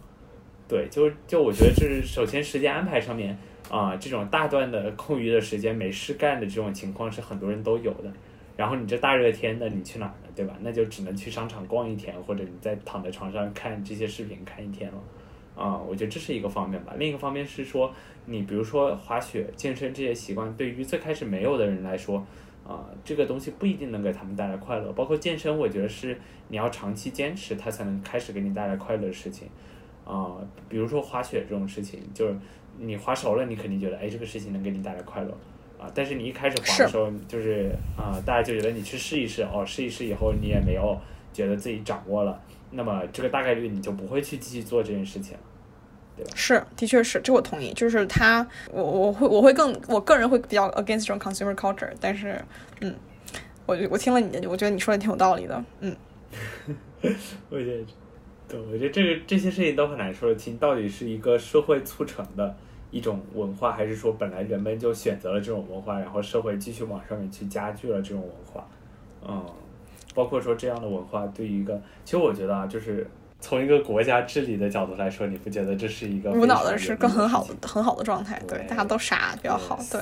[0.68, 3.36] 对，就就我觉得这是首先时间安排上面
[3.70, 8.12] 啊，这种大段的空余的时间没事干的这种情况是很多人都有的。
[8.56, 10.28] 然后你这大热天的，你去哪儿呢？
[10.34, 10.56] 对吧？
[10.60, 14.98] 那就只能去商场逛一天，或者你在躺在床上看这些视频看一天了。
[15.54, 16.94] 啊，我觉得这是一个方面吧。
[16.98, 17.92] 另一个方面是说，
[18.24, 22.24] 你比如说滑雪、健身这些习惯，对于最开始没有的人来说，
[22.66, 24.92] 啊，这个东西不一定能给他们带来快乐。
[24.92, 29.48] 包括健身，我觉得是你要长期坚持，它才能开始给你带来快乐的事情。
[30.04, 30.36] 啊，
[30.68, 32.36] 比如说滑雪这种事情，就是
[32.78, 35.36] 你滑熟了，你肯定觉得，哎，这个事情能给你带来快乐。
[35.78, 35.90] 啊！
[35.92, 40.96] 但是你一开始滑的时候，就是啊，大家就觉得你去试一试哦，试一试以后你也没有
[41.32, 42.40] 觉得自己掌握了，
[42.70, 45.36] 那么这个大概率你就不会去继续做这件事情，
[46.16, 46.30] 对吧？
[46.34, 47.72] 是，的确是，这我同意。
[47.74, 52.40] 就是他，我我会我会更我个人会比较 against 这种 consumer culture，但是
[52.80, 52.94] 嗯，
[53.66, 55.96] 我我听了你的，我觉得你说的挺有道理的，嗯。
[57.50, 57.84] 我觉得，
[58.48, 62.56] 对，我觉得这个这些事情都很难说得清，到底是一个社会促成的。
[62.92, 68.68] 一种文化，还是说本来人们就选择了这种文化，然后社会继续往上面去加剧了这种文化，
[69.26, 69.42] 嗯，
[70.14, 73.06] 包括说这样的文化对于一个，其实我觉得啊，就是
[73.43, 78.40] 从一个国家治理的角度来说，你不觉得这是一个无脑的是个很好的很好的状态？
[78.49, 80.01] 对，大家都傻比较好，对，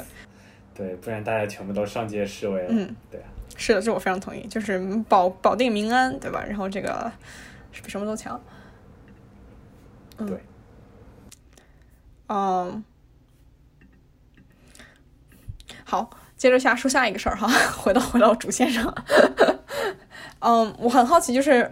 [0.75, 3.27] 对，不然大家全部都上街示威了，嗯，对啊，
[3.57, 4.79] 是的，这我非常同意，就是
[5.09, 6.45] 保保定民安，对吧？
[6.47, 7.11] 然后这个
[7.73, 8.41] 是比什么都强，
[10.19, 10.39] 嗯对。
[12.33, 12.85] 嗯，
[15.83, 18.95] 好，接着下说下一个事儿哈， 回到回到主线上。
[20.39, 21.69] 嗯，我很好奇，就是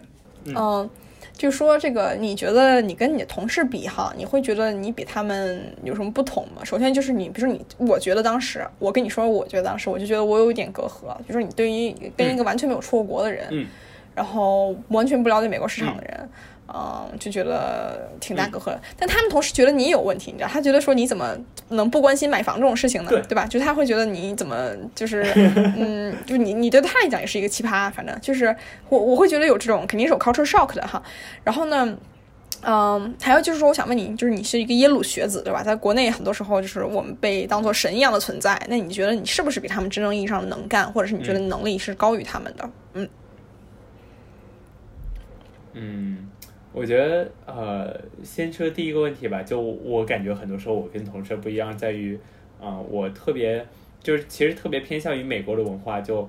[0.46, 0.90] 嗯，
[1.38, 6.64] 就说这个，你觉得你跟你的同事比哈，你会觉得你比他们有什么不同吗？
[6.64, 13.46] 首先就是你，比如说你，我觉得当时我跟你说，我觉得当时我就觉得我有一点隔阂，就说你对于跟一个完全没有出过国的人，
[14.16, 16.18] 然后完全不了解美国市场的人。
[16.20, 16.28] 嗯，
[17.18, 20.50] 就觉得挺大隔阂的，但他们同时觉得你有问题，你知道？
[20.50, 21.36] 他觉得说你怎么
[21.70, 23.10] 能不关心买房这种事情呢？
[23.10, 23.46] 对吧？
[23.46, 25.22] 就他会觉得你怎么就是，
[25.76, 28.54] 嗯，就你你对他来讲也是一个奇葩，反正就是
[28.88, 31.02] 我我会觉得有这种肯定是有 culture shock 的哈。
[31.42, 31.96] 然后呢，
[32.62, 35.62] 嗯，还有就是说，我想问你，就是你是一个耶鲁学子对吧？
[35.62, 42.70] 在国内很多时候就是我们被当做神一样的存在，那你觉得你是不是比他们真正意义上能干，或者是你觉得能力是高于他们的？
[42.92, 43.08] 嗯
[45.72, 46.27] 嗯。
[46.78, 52.16] 我觉得呃，先说第一个问题吧，就我感觉很多时候我跟同事不一样，在于
[52.60, 53.66] 啊、我特别
[54.00, 56.28] 就是其实特别偏向于美国的文化，就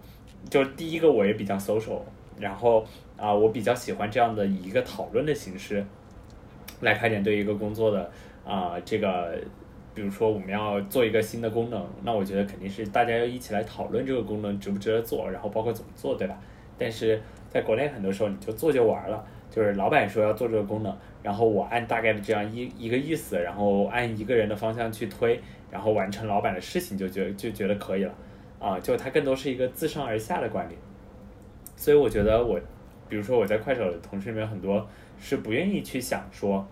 [0.49, 2.01] 就第一个我也比较 social，
[2.39, 2.83] 然后
[3.15, 5.85] 啊、我比较喜欢这样的以一个讨论的形式
[6.81, 8.09] 来开展对一个工作的
[8.43, 9.37] 啊、这个。
[9.95, 16.39] 比如说我们要做一个新的功能，那我觉得肯定是大家要一起来讨论这个功能值不值得做，然后包括怎么做，对吧？
[16.77, 19.25] 但是在国内很多时候你就做就完了，
[19.59, 25.37] 就是老板说要做这个功能，然后我按大概的这样一一个意思，然后按一个人的方向去推，
[25.69, 28.13] 然后完成老板的事情就觉就觉得可以了，
[28.57, 30.75] 啊，就它更多是一个自上而下的管理。
[31.75, 32.57] 所以我觉得我，
[33.09, 34.87] 比如说我在快手的同事里面很多
[35.19, 36.65] 是不愿意去想说，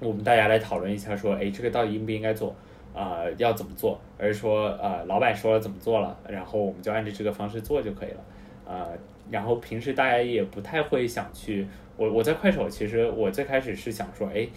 [0.00, 2.54] 我们大家来讨论一下说，哎，这个到底应不应该做？
[2.92, 3.98] 啊、要怎么做？
[4.18, 8.20] 而是说，呃，老板说了怎么做了，然后我们就按照这个方式做就可以了。
[8.66, 8.88] 呃，
[9.30, 11.66] 然后平时大家也不太会想去，
[11.96, 14.48] 我我在快手其实我最开始是想说，哎，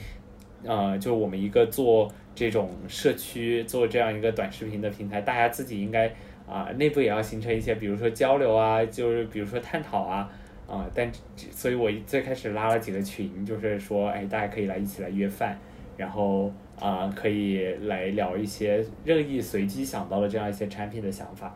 [0.64, 6.12] 呃，就我们一个做这种社区做这样一个短视频的平台，大家自己应该
[6.48, 10.30] 啊、内部也要形成一些，比如说交流啊，就是比如说探讨啊。
[10.70, 15.58] 啊、但所以，我最开始拉了几个群，就是说，哎，大家可以来一起来约饭，
[15.98, 21.56] 然后啊、可以来聊一些任意随机想到的这样一些产品的想法。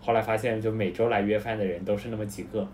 [0.00, 2.66] 后来发现，就每周来约饭的人都是那么几个，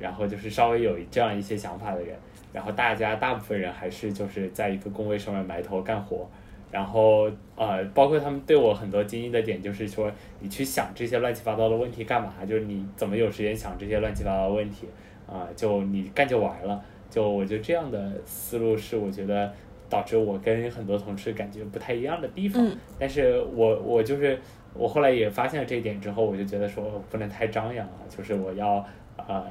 [0.00, 2.16] 然后就是稍微有这样一些想法的人，
[2.52, 6.28] 然后大家大部分人还是就是在一个工位上面埋头干活，
[6.70, 12.32] 然后呃，包括他们对我很多惊异的点就是说，你去想这些乱七八糟的问题干嘛？
[12.46, 14.88] 就是你怎么有时间想这些乱七八糟的问题？
[15.26, 16.82] 啊、就你干就完了。
[17.08, 19.50] 就我觉得这样的思路是我觉得
[19.88, 22.62] 导致我跟很多同事感觉不太一样的地方。
[22.62, 24.38] 嗯但是我我就是
[24.74, 28.84] 我后来也发现了这一点之后，我就觉得说不能太张扬了，就是我要
[29.16, 29.46] 呃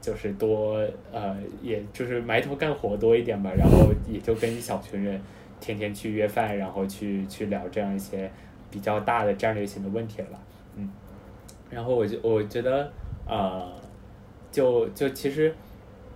[0.00, 5.20] 就是多呃也就是埋头干活多一点吧，然后也就跟一小群人
[5.60, 8.30] 天天去约饭，然后去去聊这样一些
[8.70, 10.38] 比较大的战略性的问题了，
[10.76, 10.90] 嗯，
[11.70, 12.92] 然后我就我觉得
[13.26, 13.72] 呃
[14.50, 15.54] 就就其实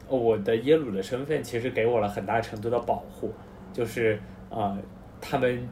[0.08, 3.32] 我的耶鲁的身份其实给我了很大程度的保护，
[3.72, 4.18] 就是
[4.50, 4.76] 呃
[5.20, 5.66] 他们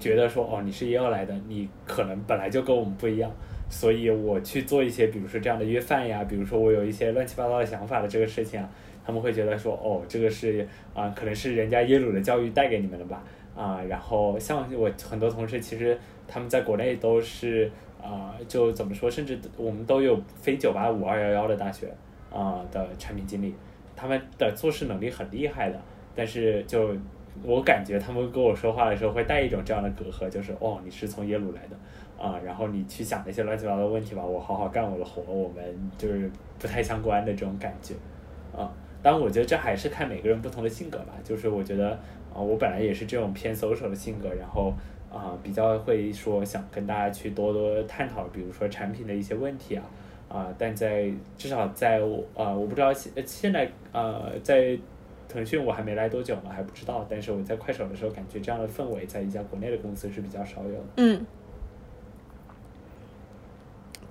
[0.00, 3.30] 觉得说哦你是耶鲁来的，你可能本来就跟我们不一样，
[3.72, 8.68] 所以我去做一些比如说这样的约饭呀，比如说我有一些乱七八糟的想法的这个事情啊，
[9.02, 13.24] 他们会觉得说哦这个是啊、可能是人家耶鲁的教育带给你们的吧。
[13.56, 15.98] 啊、然后像我很多同事其实
[16.28, 17.70] 他们在国内都是
[18.02, 21.86] 啊、就怎么说，甚至我们都有非九八五二幺幺的大学
[22.30, 23.54] 啊、的产品经理，
[23.96, 25.80] 他们的做事能力很厉害的，
[26.14, 26.94] 但是就
[27.42, 31.76] 我感觉他们跟我说话的时候会带一种这样的隔阂，就是哦你是从耶鲁来的。
[32.18, 35.62] 啊、然后你去想那些乱七八糟的问题吧，我好好干我的活，我们
[35.98, 37.94] 就是不太相关的这种感觉
[38.56, 38.72] 啊。
[39.02, 41.14] 当然，我觉得这还是看每个人不同的性格吧。
[41.24, 41.90] 就是我觉得
[42.32, 44.72] 啊、我本来也是这种偏 social 的性格，然后
[45.12, 49.84] 啊、比较会说想跟大家去多多探讨，比如说产品的一些问题啊
[50.28, 54.78] 啊、但在至少在我啊、我不知道现现在呃在
[55.28, 57.04] 腾讯我还没来多久呢，还不知道。
[57.10, 60.84] 但是我在快手的时候，感觉这样的氛围在一家国内的公司是比较少有的。
[60.96, 61.26] 嗯，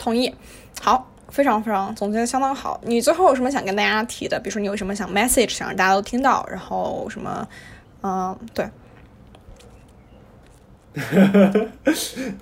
[0.01, 0.33] 同意。
[0.81, 2.81] 好，非常非常总结的相当好。
[2.83, 4.39] 你最后有什么想跟大家提的？
[4.39, 7.47] 比如说你有什么想 message 想让大家都听到，然后什么，
[8.01, 8.65] 嗯、对，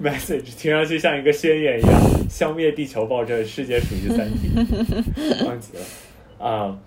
[0.01, 1.99] message 听上去像一个宣言一样，
[2.29, 4.49] 消灭地球暴政，世界属于三体，
[5.45, 5.83] 忘记了
[6.47, 6.79] 啊、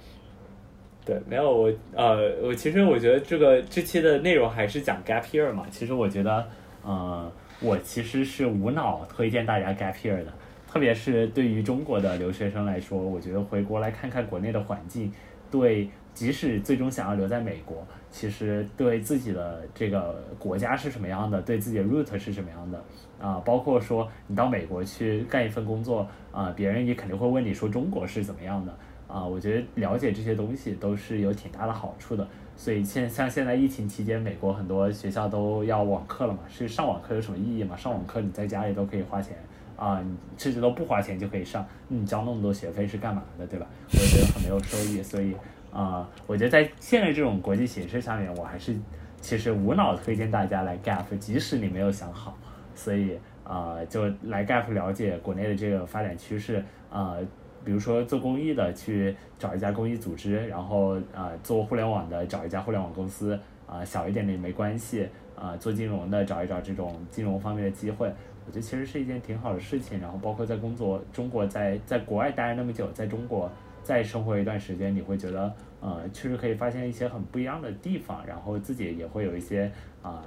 [1.05, 5.67] 对，没有我呃，我其实我觉得这个这期的内容还是讲 gap year 嘛。
[5.71, 6.49] 其实我觉得，
[6.83, 10.33] 呃，我其实是无脑推荐大家 gap year 的，
[10.73, 15.13] 特别是对于中国的留学生来说，我觉得回国来看看国内的环境，
[15.51, 22.83] 对，即使最终想要留在美国，其实对自己的这个国家是什么样的，对自己的 root 是什么样的
[23.21, 28.75] 啊、包括说你到美国去干一份工作啊、别人也肯定会问你说中国是怎么样的
[29.07, 32.27] 啊、我觉得了解这些东西都是有挺大的好处的。
[32.57, 37.77] 所以现像现在疫情期间，美国很多学校都要网课了嘛，是上网课有什么意义吗？
[37.77, 39.37] 上网课你在家里都可以花钱
[39.77, 43.67] 啊、你甚至都不花钱就可以上，你交那么多学费是干嘛的，对吧？
[43.89, 45.35] 我觉得很没有收益，所以
[45.73, 48.77] 啊、我觉得在现在这种国际形势下面，我还是
[49.21, 52.37] 其实无脑推荐大家来 Gap，即使你没有想好，
[52.75, 57.17] 所以啊、就来 Gap 了解国内的这个发展趋势啊、
[57.65, 68.13] 比如说做公益的，去找一家公益组织，然后啊、做互联网的找一家互联网公司啊、小一点的也没关系啊、做金融的找一找这种金融方面的机会，
[68.53, 69.99] 觉得其实是一件挺好的事情。
[70.01, 73.51] 然后包括在工作，中国在在国外待了那么久，在中国
[73.83, 79.69] 再生活一段时间，你会觉得呃，确实可以发现一些很不一样的地方，然后自己也会有一些
[80.03, 80.23] 啊、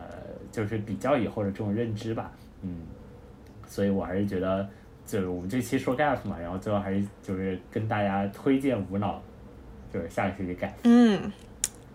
[0.51, 2.80] 就是比较以后的这种认知吧，嗯，
[3.67, 4.67] 所以我还是觉得，
[5.05, 9.21] 就是我们这期说 gap 嘛，然后最后还是就是跟大家推荐无脑，
[9.91, 10.71] 就是下个学期 gap。
[10.84, 11.32] 嗯，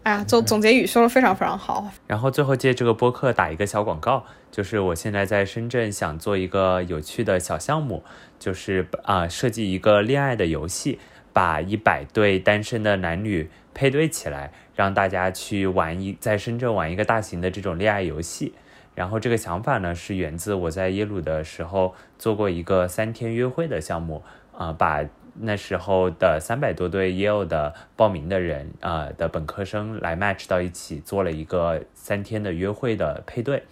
[0.03, 1.91] 哎呀，总总结语说的非常非常好。
[2.07, 8.03] 然后最后借这个播客打一个小广告，就是我现在在深圳想做一个有趣的小项目，
[8.39, 10.99] 就是啊、设计一个恋爱的游戏，
[11.35, 18.55] 把一百对单身的男女配对起来，让大家去玩一在深圳玩一个大型的这种恋爱游戏。
[18.95, 24.23] 然后这个想法呢，是源自我在耶鲁的时候做过一个三天约会的项目，
[24.57, 25.05] 啊、把
[25.35, 33.63] 那时候的三百多对 Yale 的报名的人，啊的本科生来 match 到一起，做了一个三天的约会的配对。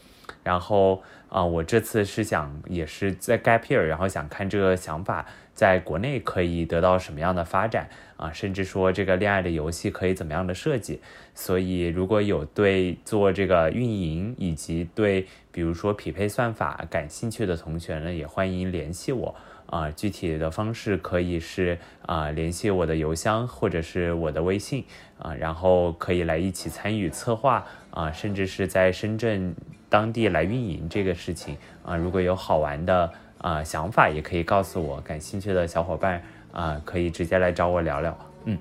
[0.42, 7.86] 然后啊、我这次是想也是在 gap year，然后想看这个想法在国内可以得到什么样的发展
[8.16, 11.02] 啊，甚至说这个恋爱的游戏可以怎么样的设计。
[11.34, 19.34] 所以如果有对做这个运营以及对比如说匹配算法感兴趣的同学呢，也欢迎联系我。
[19.70, 24.84] 啊、具体的方式可以是啊、联系我的邮箱或者是我的微信
[25.18, 29.54] 啊、然后可以来一起参与策划啊、甚至是在深圳
[29.88, 38.16] 当地来运营这个事情啊、如果有好玩的啊、想法，也可以告诉我，感兴趣的小伙伴啊、可以直接来找我聊聊。
[38.46, 38.58] 嗯，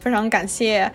[0.00, 0.90] 非常感谢，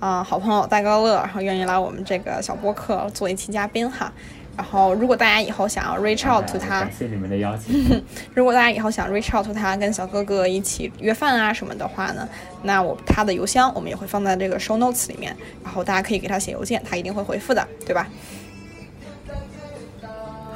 [0.00, 4.12] 啊、好朋友戴高乐，然后愿意来我们这个小播客做一期嘉宾哈。
[4.56, 8.02] 然后，如果大家以后想要 reach out to 他感，谢你们的邀请。
[8.34, 12.28] 如果大家以后想 reach out to 他，跟小哥哥一起约饭啊什么的话呢，
[12.62, 18.08] 那我他的邮箱我们也会放在这个 show notes 里面，然后大家可以给他写邮件，他一定会回复的，对吧？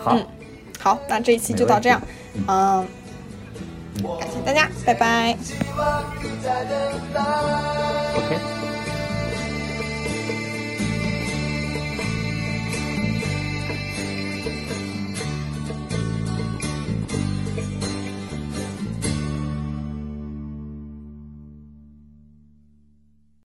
[0.00, 0.16] 好，
[0.78, 2.00] 好，那这一期就到这样，
[2.46, 2.86] 嗯，
[4.20, 5.36] 感谢大家，拜拜。
[8.14, 8.67] OK。